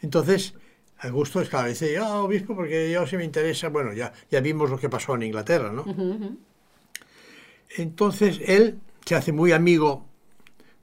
[0.00, 0.54] Entonces,
[0.98, 4.40] al gusto es claro, dice, yo obispo porque yo si me interesa, bueno, ya, ya
[4.40, 5.84] vimos lo que pasó en Inglaterra, ¿no?
[7.76, 8.78] Entonces, él
[9.08, 10.04] se hace muy amigo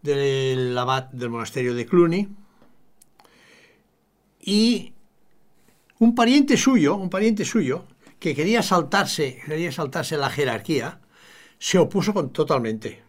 [0.01, 2.27] del abad del monasterio de Cluny
[4.39, 4.93] y
[5.99, 7.85] un pariente suyo, un pariente suyo,
[8.17, 11.01] que quería saltarse, quería saltarse la jerarquía,
[11.59, 13.03] se opuso con, totalmente.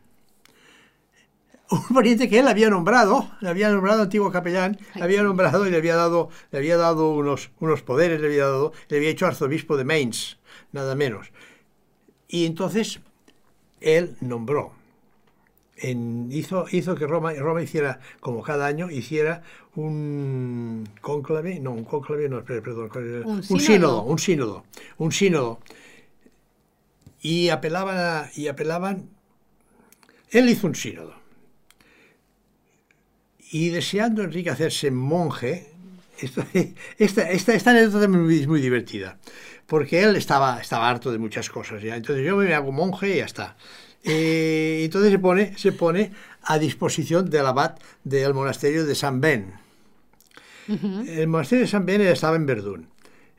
[1.71, 5.71] Un pariente que él había nombrado, le había nombrado antiguo capellán, le había nombrado y
[5.71, 9.25] le había dado, le había dado unos, unos poderes, le había dado, le había hecho
[9.25, 10.37] arzobispo de Mainz,
[10.73, 11.33] nada menos.
[12.29, 13.01] Y entonces
[13.81, 14.76] él nombró
[15.83, 19.43] hizo, hizo que Roma, Roma hiciera, como cada año, hiciera
[19.75, 22.91] un cónclave, no, un cónclave, no, perdón,
[23.25, 24.03] un, sínodo?
[24.03, 24.65] un sínodo,
[24.99, 25.61] un sínodo.
[27.21, 29.11] Y apelaban, y apelaban,
[30.31, 31.15] él hizo un sínodo.
[33.51, 35.71] Y deseando Enrique hacerse monje,
[36.99, 39.19] esta, esta, esta anécdota es muy, divertida,
[39.67, 41.97] porque él estaba, estaba harto de muchas cosas, ¿ya?
[41.97, 43.57] entonces yo me hago monje y ya está.
[44.07, 49.55] Eh, entonces se pone, se pone a disposición del abad del monasterio de San Ben.
[50.69, 52.89] El monasterio de San Ben estaba en Verdún,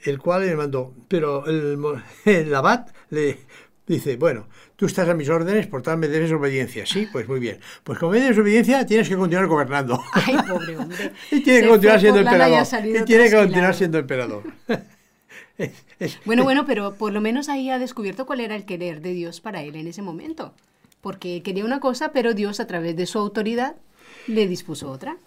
[0.04, 1.78] el cual le mandó, pero el,
[2.26, 3.40] el abad le
[3.86, 6.86] dice, bueno, tú estás a mis órdenes, por tanto me debes obediencia.
[6.86, 7.60] Sí, pues muy bien.
[7.84, 10.02] Pues como me debes obediencia, tienes que continuar gobernando.
[10.14, 11.14] Ay, pobre hombre.
[11.32, 12.68] y tiene que continuar siendo emperador.
[12.86, 14.44] Y tiene que continuar siendo emperador.
[16.26, 19.42] bueno, bueno, pero por lo menos ahí ha descubierto cuál era el querer de Dios
[19.42, 20.54] para él en ese momento.
[21.02, 23.76] Porque quería una cosa, pero Dios a través de su autoridad
[24.28, 25.18] le dispuso otra.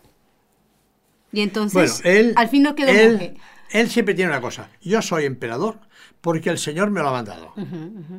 [1.32, 2.02] Y entonces,
[2.34, 3.38] al fin no quedó él,
[3.70, 4.68] Él siempre tiene una cosa.
[4.82, 5.78] Yo soy emperador
[6.20, 7.54] porque el Señor me lo ha mandado.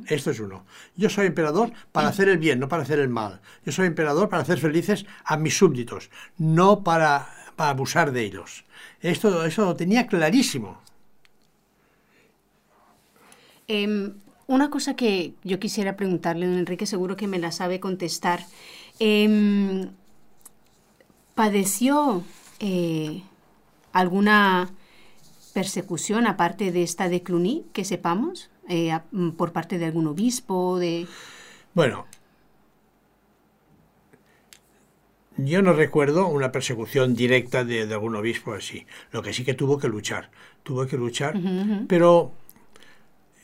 [0.08, 0.65] Esto es uno.
[0.95, 3.41] Yo soy emperador para hacer el bien, no para hacer el mal.
[3.65, 8.63] Yo soy emperador para hacer felices a mis súbditos, no para, para abusar de ellos.
[9.02, 10.82] Esto, eso lo tenía clarísimo.
[13.71, 14.15] Em,
[14.47, 18.41] una cosa que yo quisiera preguntarle, don Enrique, seguro que me la sabe contestar.
[18.99, 19.91] Em,
[21.36, 22.21] ¿Padeció
[22.60, 23.23] eh,
[23.93, 24.71] alguna
[25.53, 28.91] persecución aparte de esta de Cluny, que sepamos, eh,
[29.38, 30.77] por parte de algún obispo?
[30.77, 31.07] De...
[31.73, 32.07] Bueno,
[35.38, 38.86] yo no recuerdo una persecución directa de, algún obispo así.
[39.13, 40.29] Lo que sí que tuvo que luchar.
[40.63, 41.39] Tuvo que luchar,
[41.88, 42.34] pero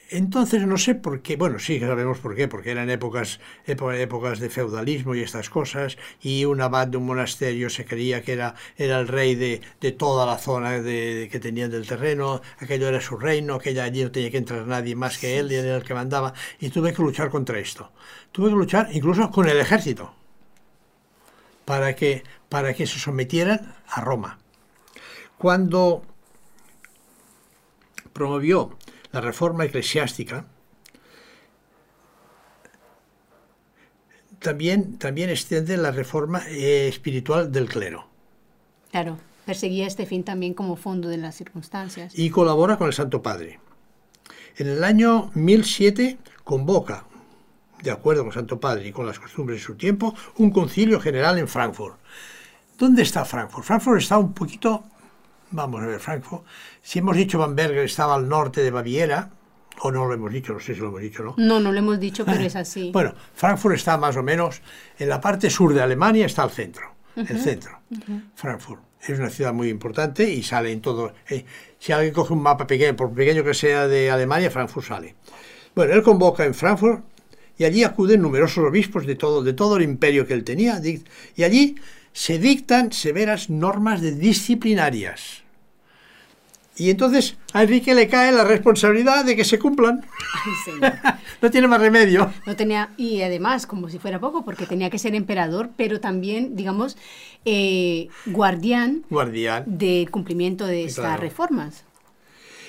[0.09, 4.49] entonces no sé por qué, bueno, sí sabemos por qué, porque eran épocas, épocas de
[4.49, 8.99] feudalismo y estas cosas, y un abad de un monasterio se creía que era, era
[8.99, 13.55] el rey de, toda la zona de, que tenían del terreno, aquello era su reino,
[13.55, 15.93] aquella allí no tenía que entrar nadie más que él, y él era el que
[15.93, 17.91] mandaba, y tuve que luchar contra esto.
[18.31, 20.13] Tuve que luchar incluso con el ejército,
[21.65, 24.39] para que, para que se sometieran a Roma.
[25.37, 26.03] Cuando
[28.13, 28.77] promovió
[29.17, 30.45] la reforma eclesiástica,
[34.37, 38.07] también, también extiende la reforma eh, espiritual del clero.
[38.91, 42.13] Claro, perseguía este fin también como fondo de las circunstancias.
[42.15, 43.59] Y colabora con el Santo Padre.
[44.55, 47.05] En el año 1007 convoca,
[47.81, 50.99] de acuerdo con el Santo Padre y con las costumbres de su tiempo, un concilio
[50.99, 51.97] general en Frankfurt.
[52.77, 53.65] ¿Dónde está Frankfurt?
[53.65, 54.83] Frankfurt está un poquito
[55.51, 56.43] Vamos a ver, Frankfurt.
[56.81, 59.29] Si hemos dicho Bamberger estaba al norte de Baviera,
[59.81, 61.35] o no lo hemos dicho, no sé si lo hemos dicho, ¿no?
[61.37, 62.91] No, no lo hemos dicho, pero es así.
[62.91, 64.61] Bueno, Frankfurt está más o menos
[64.97, 67.79] en la parte sur de Alemania, está al centro, el centro.
[68.35, 71.13] Frankfurt es una ciudad muy importante y sale en todo.
[71.29, 71.45] Eh,
[71.79, 75.15] si alguien coge un mapa pequeño, por pequeño que sea de Alemania, Frankfurt sale.
[75.75, 77.03] Bueno, él convoca en Frankfurt
[77.57, 80.81] y allí acuden numerosos obispos de todo, de todo el imperio que él tenía,
[81.35, 81.75] y allí
[82.17, 85.43] se dictan severas normas de disciplinarias.
[86.75, 90.03] Y entonces a Enrique le cae la responsabilidad de que se cumplan.
[91.43, 92.33] no tiene más remedio.
[92.47, 96.55] No tenía, y además, como si fuera poco, porque tenía que ser emperador, pero también,
[96.55, 96.97] digamos,
[97.45, 101.85] eh, guardián, guardián del cumplimiento de estas reformas.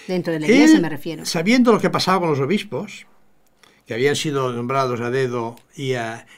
[0.08, 1.24] Dentro de la iglesia me refiero.
[1.24, 3.06] Sabiendo lo que pasaba con los obispos,
[3.86, 5.94] que habían sido nombrados a dedo y,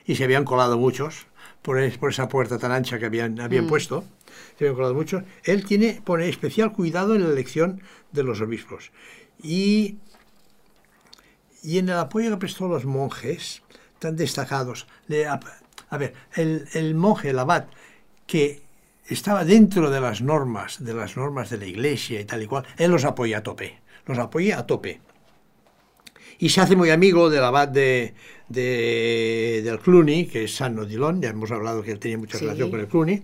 [0.07, 1.27] y se habían colado muchos,
[1.63, 3.69] por, esa puerta tan ancha que habían, habían mm.
[3.69, 4.05] puesto,
[4.59, 8.93] se habían colado mucho, él tiene, pone especial cuidado en la elección de los obispos.
[9.43, 9.99] Y,
[11.63, 13.63] y en el apoyo que prestó los monjes,
[13.99, 14.87] tan destacados,
[15.91, 17.67] a, ver, el, el monje, el abad,
[18.27, 18.63] que
[19.07, 22.65] estaba dentro de las normas, de las normas de la iglesia y tal y cual,
[22.79, 25.01] él los apoya a tope, los apoya a tope
[26.41, 28.15] y se hace muy amigo del abad de,
[28.49, 32.81] del Cluny, que es San Odilon, ya hemos hablado que él tenía mucha relación con
[32.81, 33.23] el Cluny,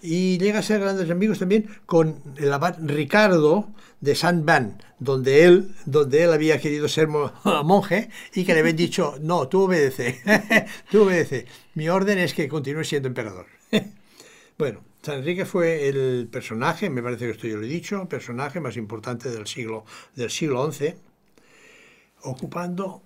[0.00, 3.68] y llega a ser grandes amigos también con el abad Ricardo
[4.00, 7.08] de San Van, donde él, donde él había querido ser
[7.64, 10.20] monje y que le habían dicho, no, tú obedece,
[10.90, 13.46] tú obedece, mi orden es que continúe siendo emperador.
[14.58, 18.60] bueno, San Enrique fue el personaje, me parece que esto yo lo he dicho, personaje
[18.60, 20.94] más importante del siglo, del siglo XI,
[22.26, 23.02] ocupando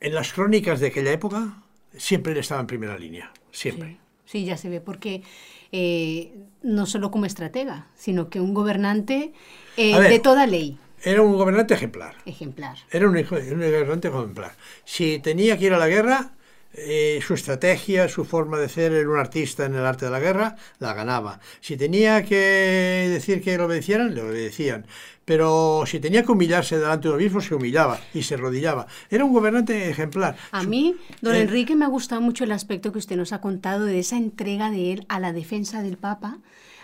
[0.00, 1.62] en las crónicas de aquella época,
[1.96, 3.98] siempre él estaba en primera línea, siempre.
[4.24, 5.22] Sí, sí ya se ve, porque
[5.70, 9.32] eh, no solo como estratega, sino que un gobernante
[9.76, 10.78] eh, de toda ley.
[11.04, 12.16] Era un gobernante ejemplar.
[12.26, 12.78] Ejemplar.
[12.90, 14.52] Era un, un gobernante ejemplar.
[14.84, 16.32] Si tenía que ir a la guerra,
[16.74, 20.56] eh, su estrategia, su forma de ser, un artista en el arte de la guerra,
[20.78, 21.40] la ganaba.
[21.60, 24.86] Si tenía que decir que lo obedecieran, le obedecían.
[25.24, 28.86] Pero si tenía que humillarse delante de un obispo, se humillaba y se arrodillaba.
[29.10, 30.36] Era un gobernante ejemplar.
[30.50, 33.40] A mí, don eh, Enrique, me ha gustado mucho el aspecto que usted nos ha
[33.40, 36.38] contado de esa entrega de él a la defensa del Papa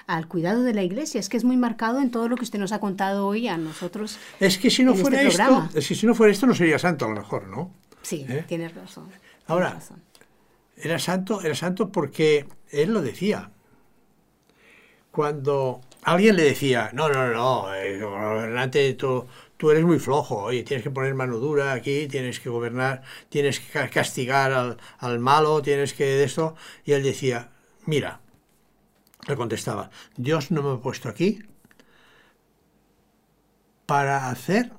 [0.07, 1.21] al cuidado de la iglesia.
[1.21, 3.59] Es que es muy marcado en todo lo que usted nos ha contado hoy a
[3.59, 4.19] nosotros.
[4.41, 6.79] Es que si no fuera este esto, es que si no fuera esto no sería
[6.79, 7.71] santo a lo mejor, ¿no?
[8.03, 8.45] Sí, ¿Eh?
[8.49, 9.09] tienes razón.
[9.49, 9.81] Ahora,
[10.77, 13.51] era santo, era santo porque él lo decía.
[15.11, 19.27] Cuando alguien le decía, no, no, no, eh, gobernante, tú,
[19.57, 23.59] tú eres muy flojo, oye, tienes que poner mano dura aquí, tienes que gobernar, tienes
[23.61, 26.55] que castigar al, al malo, tienes que de esto.
[26.85, 27.51] Y él decía,
[27.87, 28.21] mira,
[29.27, 31.41] le contestaba, Dios no me ha puesto aquí
[33.87, 34.78] para hacer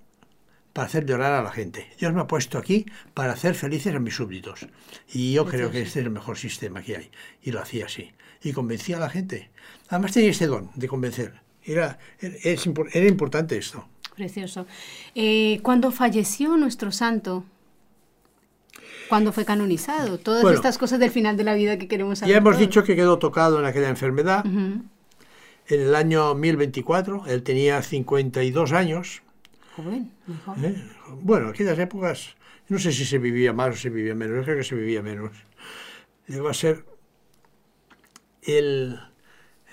[0.74, 1.88] para hacer llorar a la gente.
[2.00, 4.68] Dios me ha puesto aquí para hacer felices a mis súbditos.
[5.12, 7.12] Y yo creo que este es el mejor sistema que hay.
[7.42, 8.12] Y lo hacía así.
[8.42, 9.50] Y convencía a la gente.
[9.90, 11.42] Además tenía este don de convencer.
[11.64, 13.88] Era, era, importante esto.
[14.16, 14.66] Precioso.
[15.16, 17.44] Eh, cuando falleció nuestro santo,
[19.08, 22.32] cuando fue canonizado, todas estas cosas del final de la vida que queremos saber.
[22.32, 24.46] Ya hemos dicho que quedó tocado en aquella enfermedad.
[24.46, 29.22] En el año 1024, él tenía 52 años
[29.88, 30.76] ¿Eh?
[31.22, 32.36] Bueno, en aquellas épocas,
[32.68, 35.02] no sé si se vivía más o se vivía menos, yo creo que se vivía
[35.02, 35.32] menos.
[36.28, 36.86] Llegó a ser
[38.42, 39.00] el,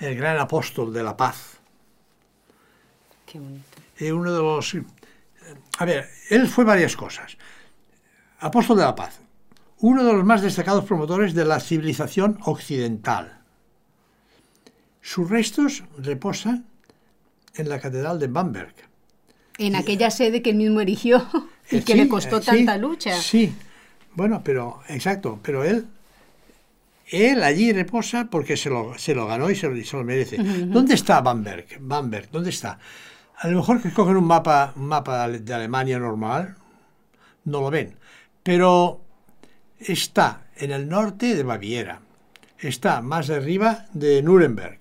[0.00, 1.58] gran apóstol de la paz.
[3.26, 3.64] Qué bonito.
[3.98, 4.76] Eh, uno de los...
[5.78, 7.36] A ver, él fue varias cosas.
[8.40, 9.20] Apóstol de la paz.
[9.78, 13.40] Uno de los más destacados promotores de la civilización occidental.
[15.02, 16.66] Sus restos reposan
[17.54, 18.74] en la Catedral de Bamberg
[19.58, 21.26] en aquella sede que él mismo erigió
[21.70, 23.16] y que le costó tanta lucha.
[23.20, 23.52] Sí,
[24.14, 25.86] bueno, pero exacto, pero él
[27.08, 30.38] él allí reposa porque se lo, se lo ganó y se lo, merece.
[30.38, 31.66] ¿Dónde está Bamberg?
[31.80, 32.78] Bamberg, ¿dónde está?
[33.38, 36.56] A lo mejor que cogen un mapa, un mapa de Alemania normal,
[37.44, 37.96] no lo ven.
[38.42, 39.00] Pero
[39.78, 42.00] está en el norte de Baviera.
[42.58, 44.78] Está más arriba de Nuremberg.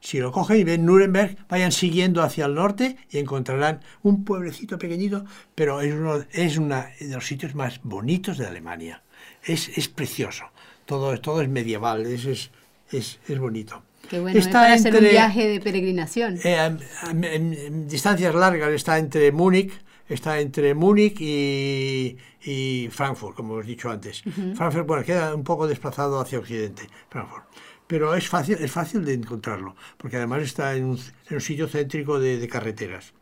[0.00, 4.78] Si lo cogen y ven Nuremberg, vayan siguiendo hacia el norte y encontrarán un pueblecito
[4.78, 5.24] pequeñito,
[5.54, 9.02] pero es uno, es uno de los sitios más bonitos de Alemania.
[9.44, 10.44] Es, es precioso.
[10.86, 12.50] Todo, todo es medieval, es,
[12.90, 13.82] es, es, bonito.
[14.08, 16.38] Qué bueno, está para hacer un viaje de peregrinación.
[16.44, 16.76] Eh,
[17.10, 19.72] en, distancias largas está entre Múnich,
[20.08, 24.22] está entre Múnich y, y, Frankfurt, como os he dicho antes.
[24.54, 27.44] Frankfurt, bueno, queda un poco desplazado hacia occidente, Frankfurt
[27.88, 30.98] pero es fácil, es fácil de encontrarlo, porque además está en un,
[31.40, 33.14] sitio céntrico de, carreteras.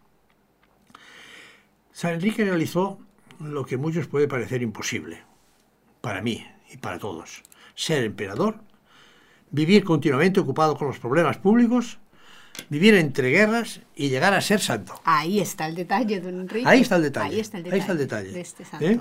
[1.92, 2.98] San Enrique realizó
[3.38, 5.22] lo que a muchos puede parecer imposible,
[6.02, 7.42] para mí y para todos,
[7.74, 8.58] ser emperador,
[9.50, 12.00] vivir continuamente ocupado con los problemas públicos,
[12.68, 15.00] vivir entre guerras y llegar a ser santo.
[15.04, 16.68] Ahí está el detalle, don Enrique.
[16.68, 17.34] Ahí está el detalle.
[17.36, 18.32] Ahí está el detalle.
[18.32, 18.84] De este santo.
[18.84, 19.00] ¿Eh?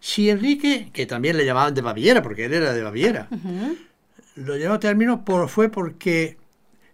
[0.00, 3.28] Si Enrique, que también le llamaban de Baviera, porque él era de Baviera,
[4.44, 6.38] lo llevó a término por, fue porque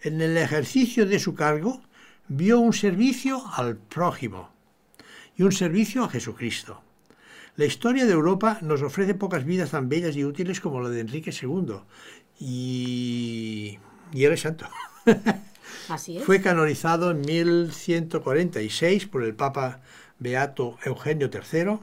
[0.00, 1.82] en el ejercicio de su cargo
[2.28, 4.50] vio un servicio al prójimo
[5.36, 6.80] y un servicio a Jesucristo.
[7.56, 11.00] La historia de Europa nos ofrece pocas vidas tan bellas y útiles como la de
[11.00, 11.76] Enrique II.
[12.40, 13.78] Y,
[14.12, 14.66] y él es santo.
[15.88, 16.24] Así es.
[16.24, 19.82] Fue canonizado en 1146 por el Papa
[20.18, 21.78] Beato Eugenio III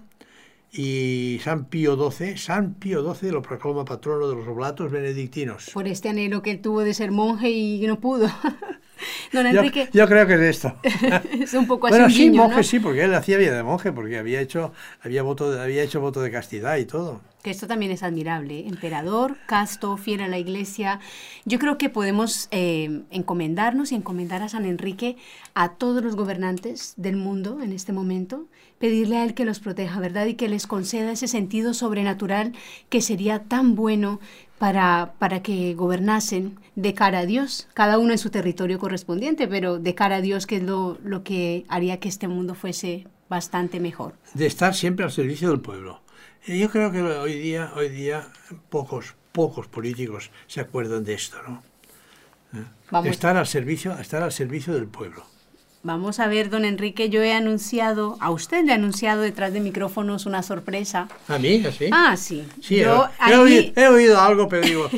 [0.72, 5.70] y San Pío XII, San Pío XII lo proclama patrono de los oblatos benedictinos.
[5.74, 8.28] Por este anhelo que él tuvo de ser monje y no pudo.
[9.34, 9.90] Don Enrique.
[9.94, 10.76] Yo, creo que es esto.
[11.42, 11.96] es un poco así.
[11.96, 15.60] Bueno, sí, monje sí, porque él hacía vida de monje, porque había hecho, había, voto,
[15.60, 17.22] había hecho voto de castidad y todo.
[17.42, 18.60] Que esto también es admirable.
[18.60, 18.66] ¿eh?
[18.68, 21.00] Emperador, casto, fiel a la iglesia.
[21.46, 25.18] Yo creo que podemos eh, encomendarnos y encomendar a San Enrique
[25.54, 28.48] a todos los gobernantes del mundo en este momento
[28.82, 30.26] pedirle a Él que los proteja, ¿verdad?
[30.26, 32.54] Y que les conceda ese sentido sobrenatural
[32.90, 34.20] que sería tan bueno
[34.58, 39.80] para, para que gobernasen de cara a Dios, cada uno en su territorio correspondiente, pero
[39.80, 43.80] de cara a Dios, que es lo, lo que haría que este mundo fuese bastante
[43.80, 44.16] mejor.
[44.34, 46.01] De estar siempre al servicio del pueblo.
[46.46, 48.28] Yo creo que hoy día, hoy día
[48.70, 51.64] pocos, pocos políticos se acuerdan de esto, ¿no?
[52.90, 53.10] Vamos.
[53.10, 55.24] Estar al servicio, estar al servicio del pueblo.
[55.84, 59.62] Vamos a ver, don Enrique, yo he anunciado, a usted le he anunciado detrás de
[59.62, 61.08] micrófonos una sorpresa.
[61.28, 61.64] ¿A mí?
[61.66, 61.90] ¿Así?
[61.92, 62.46] Ah, sí.
[62.62, 64.90] sí yo, he, oído, he, oído, algo, pero digo,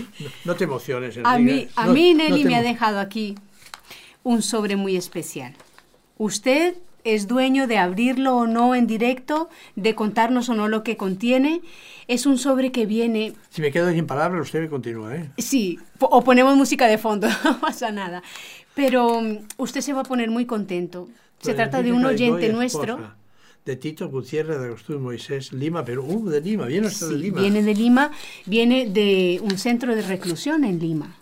[0.46, 1.16] no, te emociones.
[1.16, 1.30] Enrique.
[1.30, 3.36] A mí, a mí Nelly me ha dejado aquí
[4.24, 5.54] un sobre muy especial.
[6.18, 10.98] Usted es dueño de abrirlo o no en directo, de contarnos o no lo que
[10.98, 11.62] contiene.
[12.08, 13.34] Es un sobre que viene...
[13.50, 15.32] Si me quedo sin palabras, usted me continúa, ¿eh?
[15.38, 18.24] Sí, o ponemos música de fondo, no pasa nada.
[18.76, 21.08] Pero mm, usted se va a poner muy contento.
[21.40, 23.24] Se pues trata de un oyente nuestro.
[23.66, 27.40] De Tito Gutiérrez de Agustín Moisés, Lima, pero uh, de Lima, viene de Lima.
[27.40, 28.12] Viene de Lima,
[28.46, 31.16] viene de un centro de reclusión en Lima.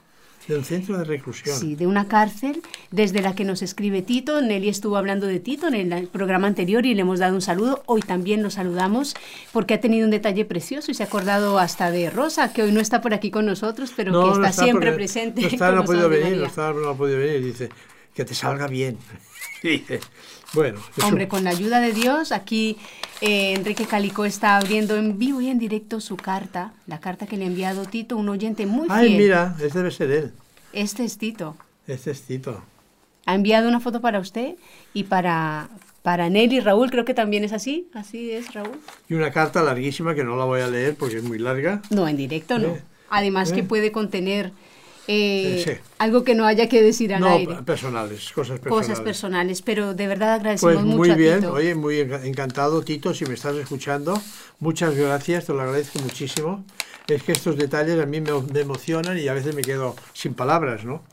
[0.47, 1.57] De un centro de reclusión.
[1.57, 4.41] Sí, de una cárcel desde la que nos escribe Tito.
[4.41, 7.83] Nelly estuvo hablando de Tito en el programa anterior y le hemos dado un saludo.
[7.85, 9.15] Hoy también lo saludamos
[9.51, 12.71] porque ha tenido un detalle precioso y se ha acordado hasta de Rosa, que hoy
[12.71, 15.41] no está por aquí con nosotros, pero que está, siempre presente.
[15.41, 17.43] No está, no ha podido venir, no, está, no ha podido venir.
[17.43, 17.69] Dice,
[18.13, 18.97] que te salga bien.
[20.53, 20.79] bueno.
[21.03, 22.77] Hombre, con la ayuda de Dios, aquí
[23.21, 27.37] eh, Enrique Calico está abriendo en vivo y en directo su carta, la carta que
[27.37, 28.99] le ha enviado Tito, un oyente muy fiel.
[28.99, 30.31] Ay, mira, este debe ser él.
[30.73, 31.55] Este es Tito.
[31.87, 32.63] Este es Tito.
[33.25, 34.55] Ha enviado una foto para usted
[34.93, 35.69] y para,
[36.01, 37.87] para Nelly Raúl, creo que también es así.
[37.93, 38.79] Así es, Raúl.
[39.07, 41.81] Y una carta larguísima que no la voy a leer porque es muy larga.
[41.91, 42.69] No, en directo no.
[42.69, 42.81] Eh,
[43.11, 43.63] Además que eh.
[43.63, 44.53] puede contener
[45.13, 48.87] eh, algo que no haya que decir al no, personales, cosas personales.
[48.87, 53.33] Cosas personales, pero de verdad agradecemos pues muy bien, oye, muy encantado, Tito, si me
[53.33, 54.21] estás escuchando.
[54.59, 56.63] Muchas gracias, te lo agradezco muchísimo.
[57.07, 60.85] Es que estos detalles a mí me, emocionan y a veces me quedo sin palabras,
[60.85, 61.03] ¿no?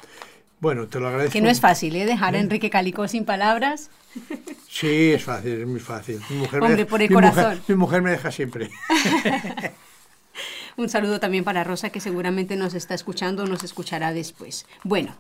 [0.61, 1.33] Bueno, te lo agradezco.
[1.33, 2.05] Que no es fácil, ¿eh?
[2.05, 2.41] Dejar a ¿Eh?
[2.43, 3.91] Enrique Calico sin palabras.
[4.69, 6.21] Sí, es fácil, es muy fácil.
[6.31, 7.61] Mi mujer Hombre, por el corazón.
[7.67, 8.71] mi mujer me deja siempre.
[10.79, 14.65] Un saludo también para Rosa, que seguramente nos está escuchando o nos escuchará después.
[14.85, 15.17] Bueno,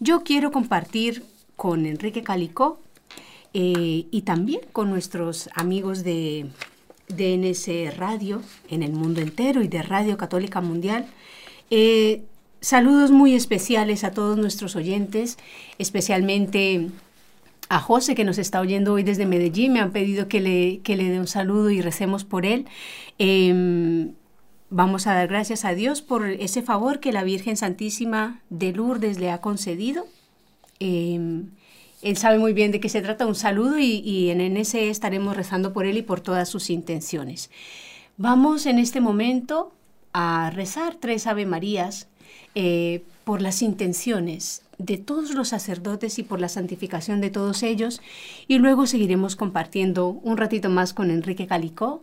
[0.00, 1.22] yo quiero compartir
[1.54, 2.80] con Enrique Calicó
[3.54, 6.50] eh, y también con nuestros amigos de
[7.06, 11.06] DNS Radio en el mundo entero y de Radio Católica Mundial.
[11.70, 12.24] Eh,
[12.60, 15.38] saludos muy especiales a todos nuestros oyentes,
[15.78, 16.88] especialmente
[17.68, 19.74] a José que nos está oyendo hoy desde Medellín.
[19.74, 22.66] Me han pedido que le, que le dé un saludo y recemos por él.
[23.18, 24.14] Em,
[24.72, 29.18] Vamos a dar gracias a Dios por ese favor que la Virgen Santísima de Lourdes
[29.18, 30.06] le ha concedido.
[30.78, 31.50] Em,
[32.02, 35.72] él sabe muy bien de qué se trata, un saludo y, en ese estaremos rezando
[35.72, 37.50] por él y por todas sus intenciones.
[38.16, 39.72] Vamos en este momento
[40.12, 42.06] a rezar tres Ave Marías
[42.54, 48.00] eh, por las intenciones de todos los sacerdotes y por la santificación de todos ellos
[48.46, 52.02] y luego seguiremos compartiendo un ratito más con Enrique Calicó.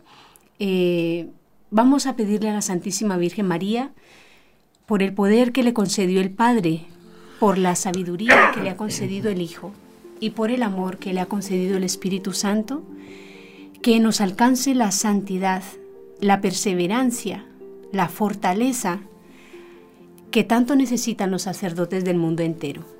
[0.58, 1.28] Eh,
[1.70, 3.92] Vamos a pedirle a la Santísima Virgen María
[4.86, 6.86] por el poder que le concedió el Padre,
[7.40, 9.72] por la sabiduría que le ha concedido el Hijo
[10.18, 12.82] y por el amor que le ha concedido el Espíritu Santo,
[13.82, 15.62] que nos alcance la santidad,
[16.20, 17.44] la perseverancia,
[17.92, 19.00] la fortaleza
[20.30, 22.97] que tanto necesitan los sacerdotes del mundo entero.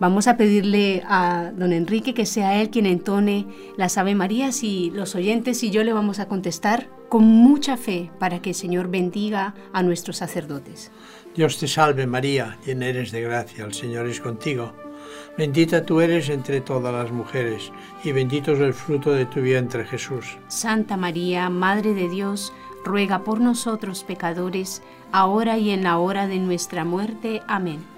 [0.00, 3.46] Vamos a pedirle a don Enrique que sea él quien entone
[3.76, 8.10] las Ave Marías y los oyentes y yo le vamos a contestar con mucha fe
[8.20, 10.92] para que el Señor bendiga a nuestros sacerdotes.
[11.34, 14.72] Dios te salve María, llena eres de gracia, el Señor es contigo.
[15.36, 17.72] Bendita tú eres entre todas las mujeres,
[18.04, 20.38] y bendito es el fruto de tu vientre Jesús.
[20.48, 22.52] Santa María, Madre de Dios,
[22.84, 24.82] ruega por nosotros pecadores,
[25.12, 27.40] ahora y en la hora de nuestra muerte.
[27.46, 27.97] Amén.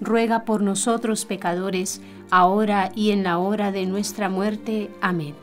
[0.00, 4.90] ruega por nosotros pecadores, ahora y en la hora de nuestra muerte.
[5.00, 5.34] Amén.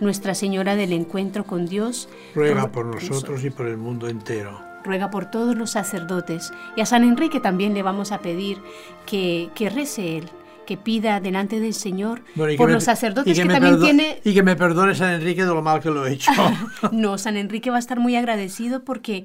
[0.00, 4.60] Nuestra Señora del Encuentro con Dios, ruega por nosotros y por el mundo entero.
[4.84, 8.58] Ruega por todos los sacerdotes y a San Enrique también le vamos a pedir
[9.06, 10.28] que, que rece él,
[10.68, 12.22] que pida delante del Señor
[12.56, 14.20] por los sacerdotes que, también tiene...
[14.22, 16.30] Y que me perdone San Enrique de lo mal que lo he hecho.
[16.92, 19.24] no, San Enrique va a estar muy agradecido porque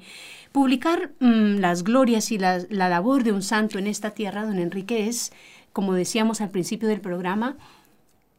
[0.54, 4.60] publicar mm, las glorias y la, la labor de un santo en esta tierra, don
[4.60, 5.32] Enrique, es,
[5.72, 7.56] como decíamos al principio del programa,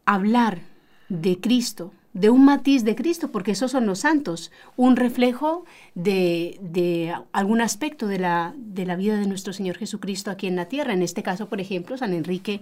[0.06, 0.62] hablar
[1.10, 7.14] de Cristo, de un matiz de Cristo, porque esos son los santos, un reflejo de,
[7.34, 10.94] algún aspecto de la, de la vida de nuestro Señor Jesucristo aquí en la tierra.
[10.94, 12.62] En este caso, por ejemplo, San Enrique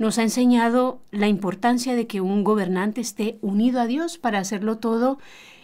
[0.00, 4.78] nos ha enseñado la importancia de que un gobernante esté unido a Dios para hacerlo
[4.78, 5.20] todo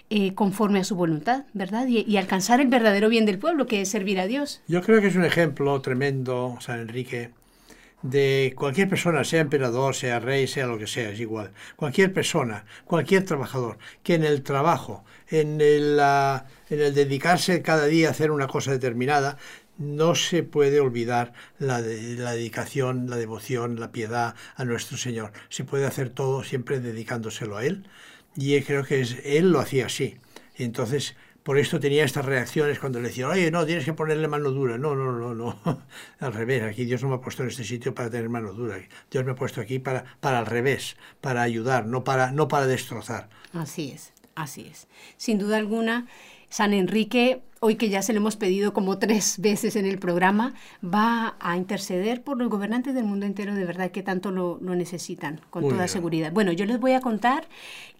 [0.09, 1.89] eh, conforme a su voluntad, ¿verdad?
[1.89, 4.63] Y, alcanzar el verdadero bien del pueblo, que es servir a Dios.
[4.69, 7.31] Yo creo que es un ejemplo tremendo, San Enrique,
[8.03, 11.51] de cualquier persona, sea emperador, sea rey, sea lo que sea, es igual.
[11.75, 16.01] Cualquier persona, cualquier trabajador, que en el trabajo, en el,
[16.69, 19.39] dedicarse cada día a hacer una cosa determinada,
[19.77, 25.33] no se puede olvidar la, la, dedicación, la devoción, la piedad a nuestro Señor.
[25.49, 27.89] Se puede hacer todo siempre dedicándoselo a Él
[28.37, 30.19] y creo que él lo hacía así.
[30.57, 31.17] Entonces,
[31.47, 34.79] por esto tenía estas reacciones cuando le decían, oye, no, tienes que ponerle mano dura.
[34.79, 35.57] No, no, no, no.
[36.19, 38.79] al revés, aquí Dios no me ha puesto en este sitio para tener mano dura.
[39.11, 42.67] Dios me ha puesto aquí para, para al revés, para ayudar, no para, no para
[42.67, 43.29] destrozar.
[43.53, 44.89] Así es, así es.
[45.17, 46.09] Sin duda alguna,
[46.49, 50.55] San Enrique, hoy que ya se le hemos pedido como tres veces en el programa,
[50.83, 55.41] va a interceder por los gobernantes del mundo entero, de verdad que tanto lo, necesitan,
[55.51, 56.33] con toda seguridad.
[56.33, 57.49] Bueno, yo les voy a contar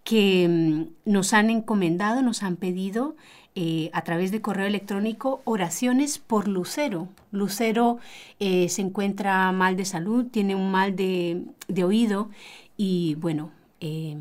[0.05, 3.15] que mm, nos han encomendado, nos han pedido
[3.55, 7.09] eh, a través de correo electrónico oraciones por Lucero.
[7.31, 7.97] Lucero
[8.39, 11.43] eh, se encuentra mal de salud, tiene un mal de,
[11.83, 12.29] oído
[12.77, 13.51] y bueno,
[13.81, 14.15] eh,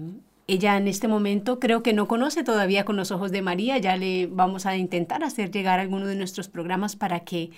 [0.47, 3.97] ella en este momento creo que no conoce todavía con los ojos de María, ya
[3.97, 7.51] le vamos a intentar hacer llegar alguno de nuestros programas para que,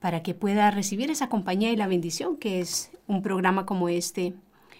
[0.00, 4.34] para que pueda recibir esa compañía y la bendición que es un programa como este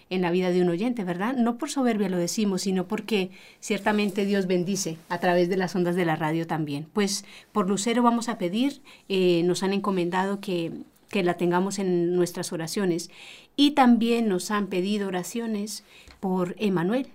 [0.09, 1.35] en la vida de un oyente, ¿verdad?
[1.35, 3.29] No por soberbia lo decimos, sino porque
[3.59, 6.87] ciertamente Dios bendice a través de las ondas de la radio también.
[6.93, 10.71] Pues por Lucero vamos a pedir, eh, nos han encomendado que,
[11.09, 13.09] que la tengamos en nuestras oraciones
[13.57, 15.83] y también nos han pedido oraciones
[16.21, 17.09] por Emanuel,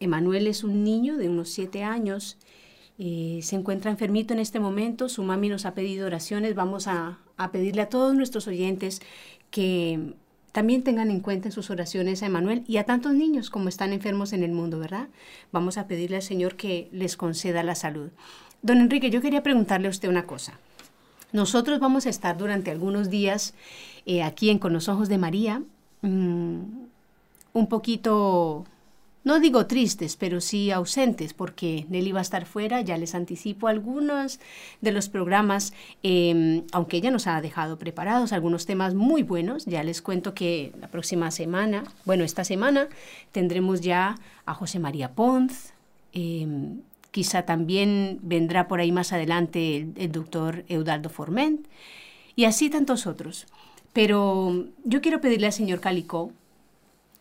[0.00, 2.36] Emanuel es un niño de unos siete años,
[2.98, 7.18] eh, se encuentra enfermito en este momento, su mami nos ha pedido oraciones, vamos a,
[7.50, 9.02] pedirle a todos nuestros oyentes
[9.50, 10.14] que
[10.52, 13.92] también tengan en cuenta en sus oraciones a Emanuel y a tantos niños como están
[13.92, 15.08] enfermos en el mundo, ¿verdad?
[15.50, 18.10] Vamos a pedirle al Señor que les conceda la salud.
[18.62, 20.58] Don Enrique, yo quería preguntarle a usted una cosa.
[21.32, 23.54] Nosotros vamos a estar durante algunos días
[24.06, 25.62] eh, aquí en Con los Ojos de María,
[26.02, 26.60] mm,
[27.52, 28.64] un poquito
[29.24, 33.68] no digo tristes, pero sí ausentes, porque Nelly va a estar fuera, ya les anticipo
[33.68, 34.38] algunos
[34.82, 35.72] de los programas,
[36.02, 40.72] em, aunque ella nos ha dejado preparados algunos temas muy buenos, ya les cuento que
[40.78, 42.88] la próxima semana, bueno, esta semana
[43.32, 45.72] tendremos ya a José María Ponz,
[46.12, 51.66] em, quizá también vendrá por ahí más adelante el, el doctor Eudaldo Forment,
[52.36, 53.46] y así tantos otros.
[53.94, 56.32] Pero yo quiero pedirle al señor Calicó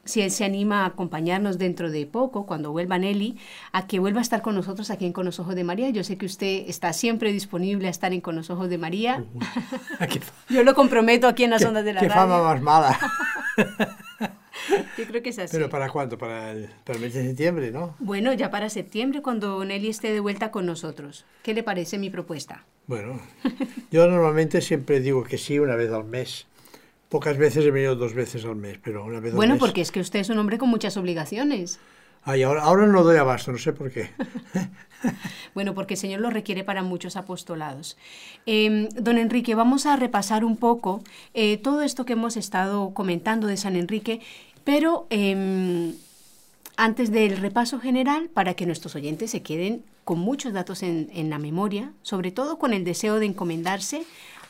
[0.06, 3.38] si él se anima a acompañarnos dentro de poco, cuando vuelva Nelly,
[3.72, 5.90] a que vuelva a estar con nosotros aquí en Con los Ojos de María.
[5.90, 9.24] Yo sé que usted está siempre disponible a estar en Con los Ojos de María.
[10.50, 12.22] Yo lo comprometo aquí en las ondas de la qué radio.
[12.22, 13.00] Qué fama más mala.
[14.98, 15.56] Yo creo que es así.
[15.56, 16.18] ¿Pero para cuándo?
[16.18, 17.96] Para el, para el mes de septiembre, ¿no?
[18.00, 21.26] Bueno, ya para septiembre, cuando Nelly esté de vuelta con nosotros.
[21.42, 22.66] ¿Qué le parece mi propuesta?
[22.88, 23.20] Bueno,
[23.92, 26.48] yo normalmente siempre digo que sí una vez al mes
[27.14, 29.92] Pocas veces he venido dos veces al mes, pero una vez al Bueno, porque es
[29.92, 31.80] que usted es un hombre con muchas obligaciones.
[32.24, 34.10] Ay, ahora, ahora no doy abasto, no sé por qué.
[35.54, 37.98] bueno, porque el Señor lo requiere para muchos apostolados.
[38.48, 41.04] Em, don Enrique, vamos a repasar un poco
[41.36, 44.20] eh, todo esto que hemos estado comentando de San Enrique,
[44.64, 45.94] pero em,
[46.78, 51.30] antes del repaso general, para que nuestros oyentes se queden con muchos datos en, en
[51.30, 54.02] la memoria, sobre todo con el deseo de encomendarse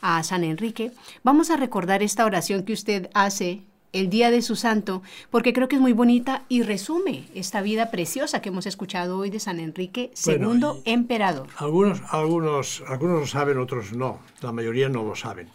[0.04, 0.92] a San Enrique,
[1.22, 3.62] vamos a recordar esta oración que usted hace
[3.94, 7.90] el día de su santo, porque creo que es muy bonita y resume esta vida
[7.90, 11.48] preciosa que hemos escuchado hoy de San Enrique II emperador.
[11.56, 15.48] Algunos, algunos, algunos lo saben, otros no, la mayoría no lo saben.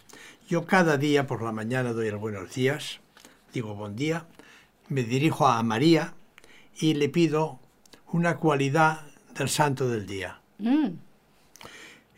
[0.48, 2.98] Yo cada día por la mañana doy el buenos días,
[3.54, 4.26] digo buen día,
[4.88, 6.14] me dirijo a María
[6.80, 7.60] y le pido
[8.10, 9.02] una cualidad
[9.38, 10.40] del santo del día.
[10.58, 10.88] Mm.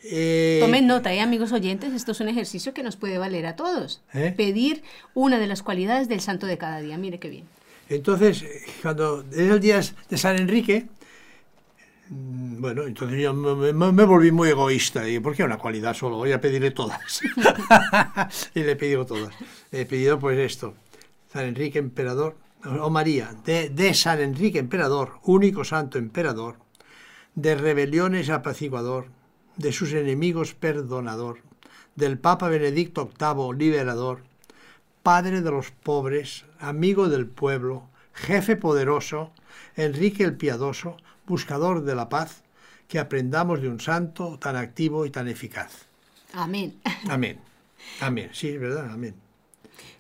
[0.05, 3.57] Eh, Tomen nota, ¿eh, amigos oyentes, esto es un ejercicio que nos puede valer a
[3.57, 4.03] todos.
[4.13, 4.35] ¿Eh?
[4.37, 4.83] Pedir
[5.15, 6.99] una de las cualidades del santo de cada día.
[6.99, 7.45] Mire qué bien.
[7.89, 8.45] Entonces,
[8.81, 10.87] cuando es el día de San Enrique,
[12.09, 15.09] mm, bueno, entonces yo me, volví muy egoísta.
[15.09, 16.17] Y ¿por qué una cualidad solo?
[16.17, 17.21] Voy a pedirle todas.
[18.55, 19.35] y le he pedido todas.
[19.71, 20.75] he pedido pues esto.
[21.33, 26.57] San Enrique Emperador, o María, de, de San Enrique Emperador, único santo emperador,
[27.35, 29.07] de rebeliones apaciguador,
[29.57, 31.39] de sus enemigos perdonador,
[31.97, 34.23] del Papa Benedicto VIII liberador,
[35.03, 39.33] padre de los pobres, amigo del pueblo, jefe poderoso,
[39.77, 40.97] Enrique el Piadoso,
[41.27, 42.43] buscador de la paz,
[42.89, 45.87] que aprendamos de un santo tan activo y tan eficaz.
[46.35, 46.75] Amén.
[47.09, 47.39] Amén.
[48.01, 48.31] Amén.
[48.33, 49.15] Sí, es verdad, amén.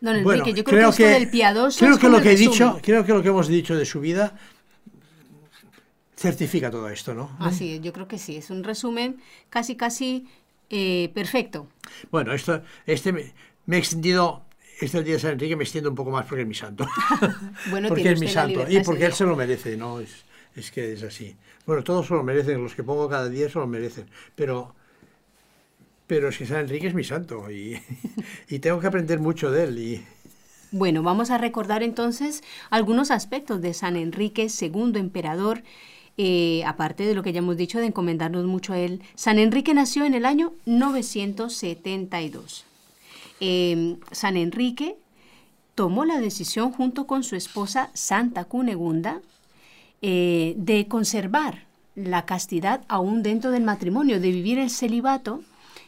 [0.00, 2.80] Don Enrique, yo creo, que esto del piadoso creo es que lo que he dicho,
[2.82, 4.34] creo que lo que hemos dicho de su vida
[6.22, 7.36] certifica todo esto, ¿no?
[7.40, 9.20] Así es, yo creo que sí, es un resumen
[9.50, 10.26] casi, casi
[10.70, 11.68] eh, perfecto.
[12.10, 13.32] Bueno, esto, este me,
[13.66, 14.44] me he extendido,
[14.80, 16.86] este día de San Enrique me extiendo un poco más porque es mi santo.
[17.66, 20.00] Bueno, porque es mi santo y porque él se lo merece, ¿no?
[20.00, 21.36] Es, es que es así.
[21.66, 24.74] Bueno, todos se lo merecen, los que pongo cada día se lo merecen, pero,
[26.06, 27.80] pero es que San Enrique es mi santo y,
[28.48, 29.78] y tengo que aprender mucho de él.
[29.78, 30.06] Y,
[30.70, 35.62] Bueno, vamos a recordar entonces algunos aspectos de San Enrique II, emperador,
[36.18, 39.02] eh, aparte de lo que ya hemos dicho de encomendarnos mucho a él.
[39.14, 42.64] San Enrique nació en el año 972.
[43.40, 44.96] Eh, San Enrique
[45.74, 49.20] tomó la decisión junto con su esposa Santa Cunegunda
[50.02, 55.42] eh, de conservar la castidad aún dentro del matrimonio, de vivir el celibato.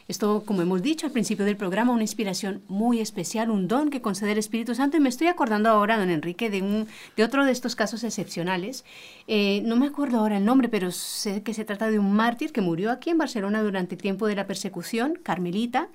[0.07, 4.01] Esto, como hemos dicho al principio del programa, una inspiración muy especial, un don que
[4.01, 4.97] concede el Espíritu Santo.
[4.97, 6.87] Y me estoy acordando ahora, don Enrique, de, un,
[7.17, 8.85] de otro de estos casos excepcionales.
[9.27, 12.51] Eh, no me acuerdo ahora el nombre, pero sé que se trata de un mártir
[12.51, 15.89] que murió aquí en Barcelona durante el tiempo de la persecución, Carmelita.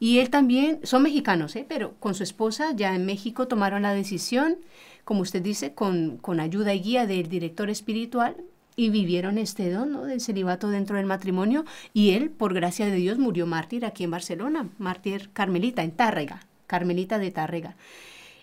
[0.00, 1.64] Y él también, son mexicanos, ¿eh?
[1.68, 4.56] pero con su esposa ya en México tomaron la decisión,
[5.04, 8.34] como usted dice, con, con ayuda y guía del director espiritual,
[8.76, 10.04] y vivieron este don ¿no?
[10.04, 11.64] del celibato dentro del matrimonio.
[11.92, 16.46] Y él, por gracia de Dios, murió mártir aquí en Barcelona, mártir carmelita, en Tárrega,
[16.66, 17.76] carmelita de Tárrega.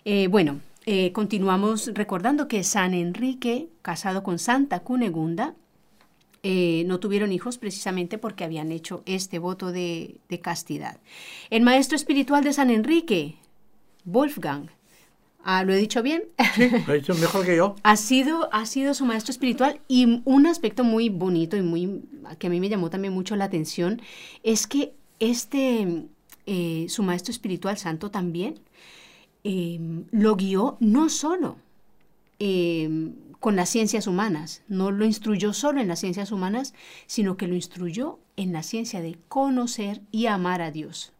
[0.04, 5.54] Eh, bueno, eh, continuamos recordando que San Enrique, casado con Santa Cunegunda,
[6.42, 10.98] eh, no tuvieron hijos precisamente porque habían hecho este voto de, de castidad.
[11.50, 13.36] El maestro espiritual de San Enrique,
[14.04, 14.70] Wolfgang,
[15.44, 16.24] ah, ¿lo he dicho bien?
[16.86, 17.76] lo ha dicho mejor que yo.
[17.82, 22.02] ha sido, ha sido su maestro espiritual y un aspecto muy bonito y muy
[22.38, 24.00] que a mí me llamó también mucho la atención
[24.42, 26.06] es que este,
[26.46, 28.60] eh, su maestro espiritual santo también
[29.44, 29.78] eh,
[30.10, 31.56] lo guió no solo
[32.38, 32.88] eh,
[33.40, 36.74] con las ciencias humanas, no lo instruyó solo en las ciencias humanas,
[37.06, 41.12] sino que lo instruyó en la ciencia de conocer y amar a Dios.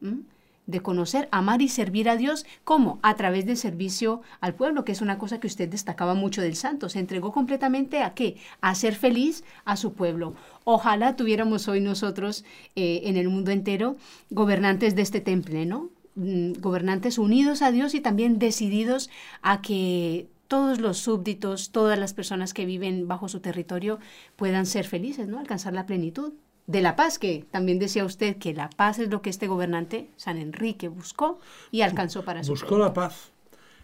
[0.00, 0.20] ¿Mm?
[0.66, 2.98] De conocer, amar y servir a Dios, ¿cómo?
[3.02, 6.56] A través del servicio al pueblo, que es una cosa que usted destacaba mucho del
[6.56, 6.88] santo.
[6.88, 8.36] Se entregó completamente a qué?
[8.60, 10.34] A ser feliz a su pueblo.
[10.64, 12.44] Ojalá tuviéramos hoy nosotros
[12.76, 13.96] eh, en el mundo entero
[14.30, 15.90] gobernantes de este temple, ¿no?
[16.14, 19.10] Mm, Gobernantes unidos a Dios y también decididos
[19.40, 23.98] a que todos los súbditos, todas las personas que viven bajo su territorio
[24.36, 25.38] puedan ser felices, ¿no?
[25.38, 26.34] Alcanzar la plenitud
[26.72, 30.08] de la paz, que también decía usted que la paz es lo que este gobernante,
[30.16, 31.38] San Enrique, buscó
[31.70, 33.30] y alcanzó para su Buscó la paz.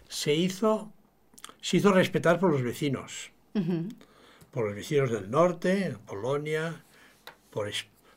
[0.07, 0.91] Se hizo,
[1.61, 3.31] se hizo respetar por los vecinos,
[4.51, 6.83] por los vecinos del norte, Polonia,
[7.51, 7.69] por,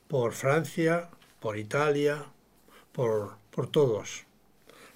[0.09, 2.25] por Francia, por Italia,
[2.93, 4.25] por, por todos,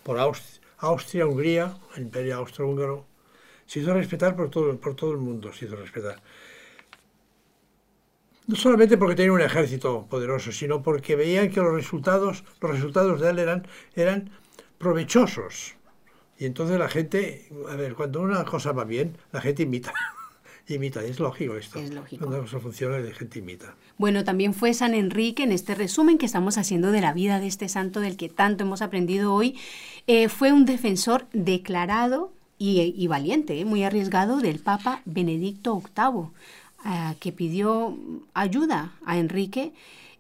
[0.03, 3.05] por Aus- Austria, Hungría, el imperio austrohúngaro.
[3.67, 6.23] Se hizo respetar por todo, por todo el mundo, se hizo respetar.
[8.47, 13.21] No solamente porque tenía un ejército poderoso, sino porque veían que los resultados, los resultados
[13.21, 14.31] de él eran, eran
[14.79, 15.75] provechosos.
[16.39, 19.93] Y entonces la gente, a ver, cuando una cosa va bien, la gente imita.
[20.69, 21.79] imita, es lógico esto.
[21.79, 22.19] Es lógico.
[22.25, 23.75] Cuando una cosa funciona, la gente imita.
[23.99, 27.47] Bueno, también fue San Enrique, en este resumen que estamos haciendo de la vida de
[27.47, 29.59] este santo del que tanto hemos aprendido hoy,
[30.07, 36.29] eh, fue un defensor declarado y, y valiente, eh, muy arriesgado del Papa Benedicto VIII,
[36.89, 37.99] ah, que pidió
[38.33, 39.73] ayuda a Enrique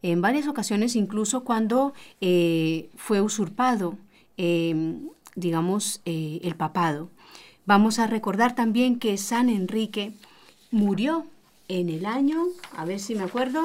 [0.03, 3.97] en varias ocasiones, incluso cuando eh, fue usurpado,
[4.37, 4.97] eh,
[5.37, 7.11] digamos, eh, el papado.
[7.67, 10.13] Vamos a recordar también que San Enrique
[10.73, 11.27] murió
[11.69, 12.45] en el año,
[12.77, 13.65] a ver si me acuerdo,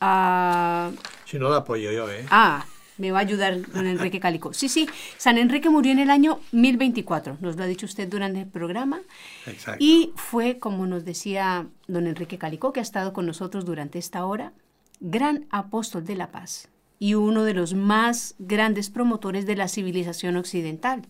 [0.00, 0.90] ah,
[1.24, 2.26] Si no, la apoyo yo, ¿eh?
[2.30, 2.64] ah,
[2.98, 4.52] me va a ayudar don Enrique Calico.
[4.52, 8.40] Sí, sí, San Enrique murió en el año 1024, nos lo ha dicho usted durante
[8.40, 9.00] el programa,
[9.46, 9.82] Exacto.
[9.82, 14.24] y fue, como nos decía don Enrique Calico, que ha estado con nosotros durante esta
[14.26, 14.52] hora,
[15.00, 16.68] gran apóstol de la paz
[16.98, 21.06] y uno de los más grandes promotores de la civilización occidental.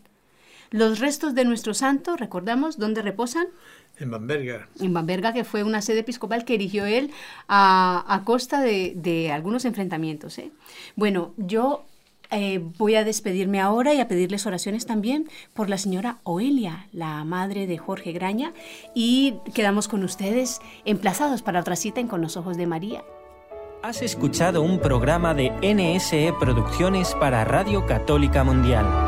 [0.71, 3.47] Los restos de nuestro santo, recordamos, ¿dónde reposan?
[3.99, 4.67] En Bamberger.
[4.81, 7.11] en Bamberga, que fue una sede episcopal que erigió él
[7.49, 10.39] a, a costa de, de algunos enfrentamientos.
[10.39, 10.53] ¿eh?
[10.95, 11.85] Bueno, yo
[12.31, 17.25] eh, voy a despedirme ahora y a pedirles oraciones también por la señora Oelia, la
[17.25, 18.53] madre de Jorge Graña,
[18.95, 23.03] y quedamos con ustedes emplazados para otra cita en Con los Ojos de María.
[23.83, 29.08] Has escuchado un programa de NSE Producciones para Radio Católica Mundial.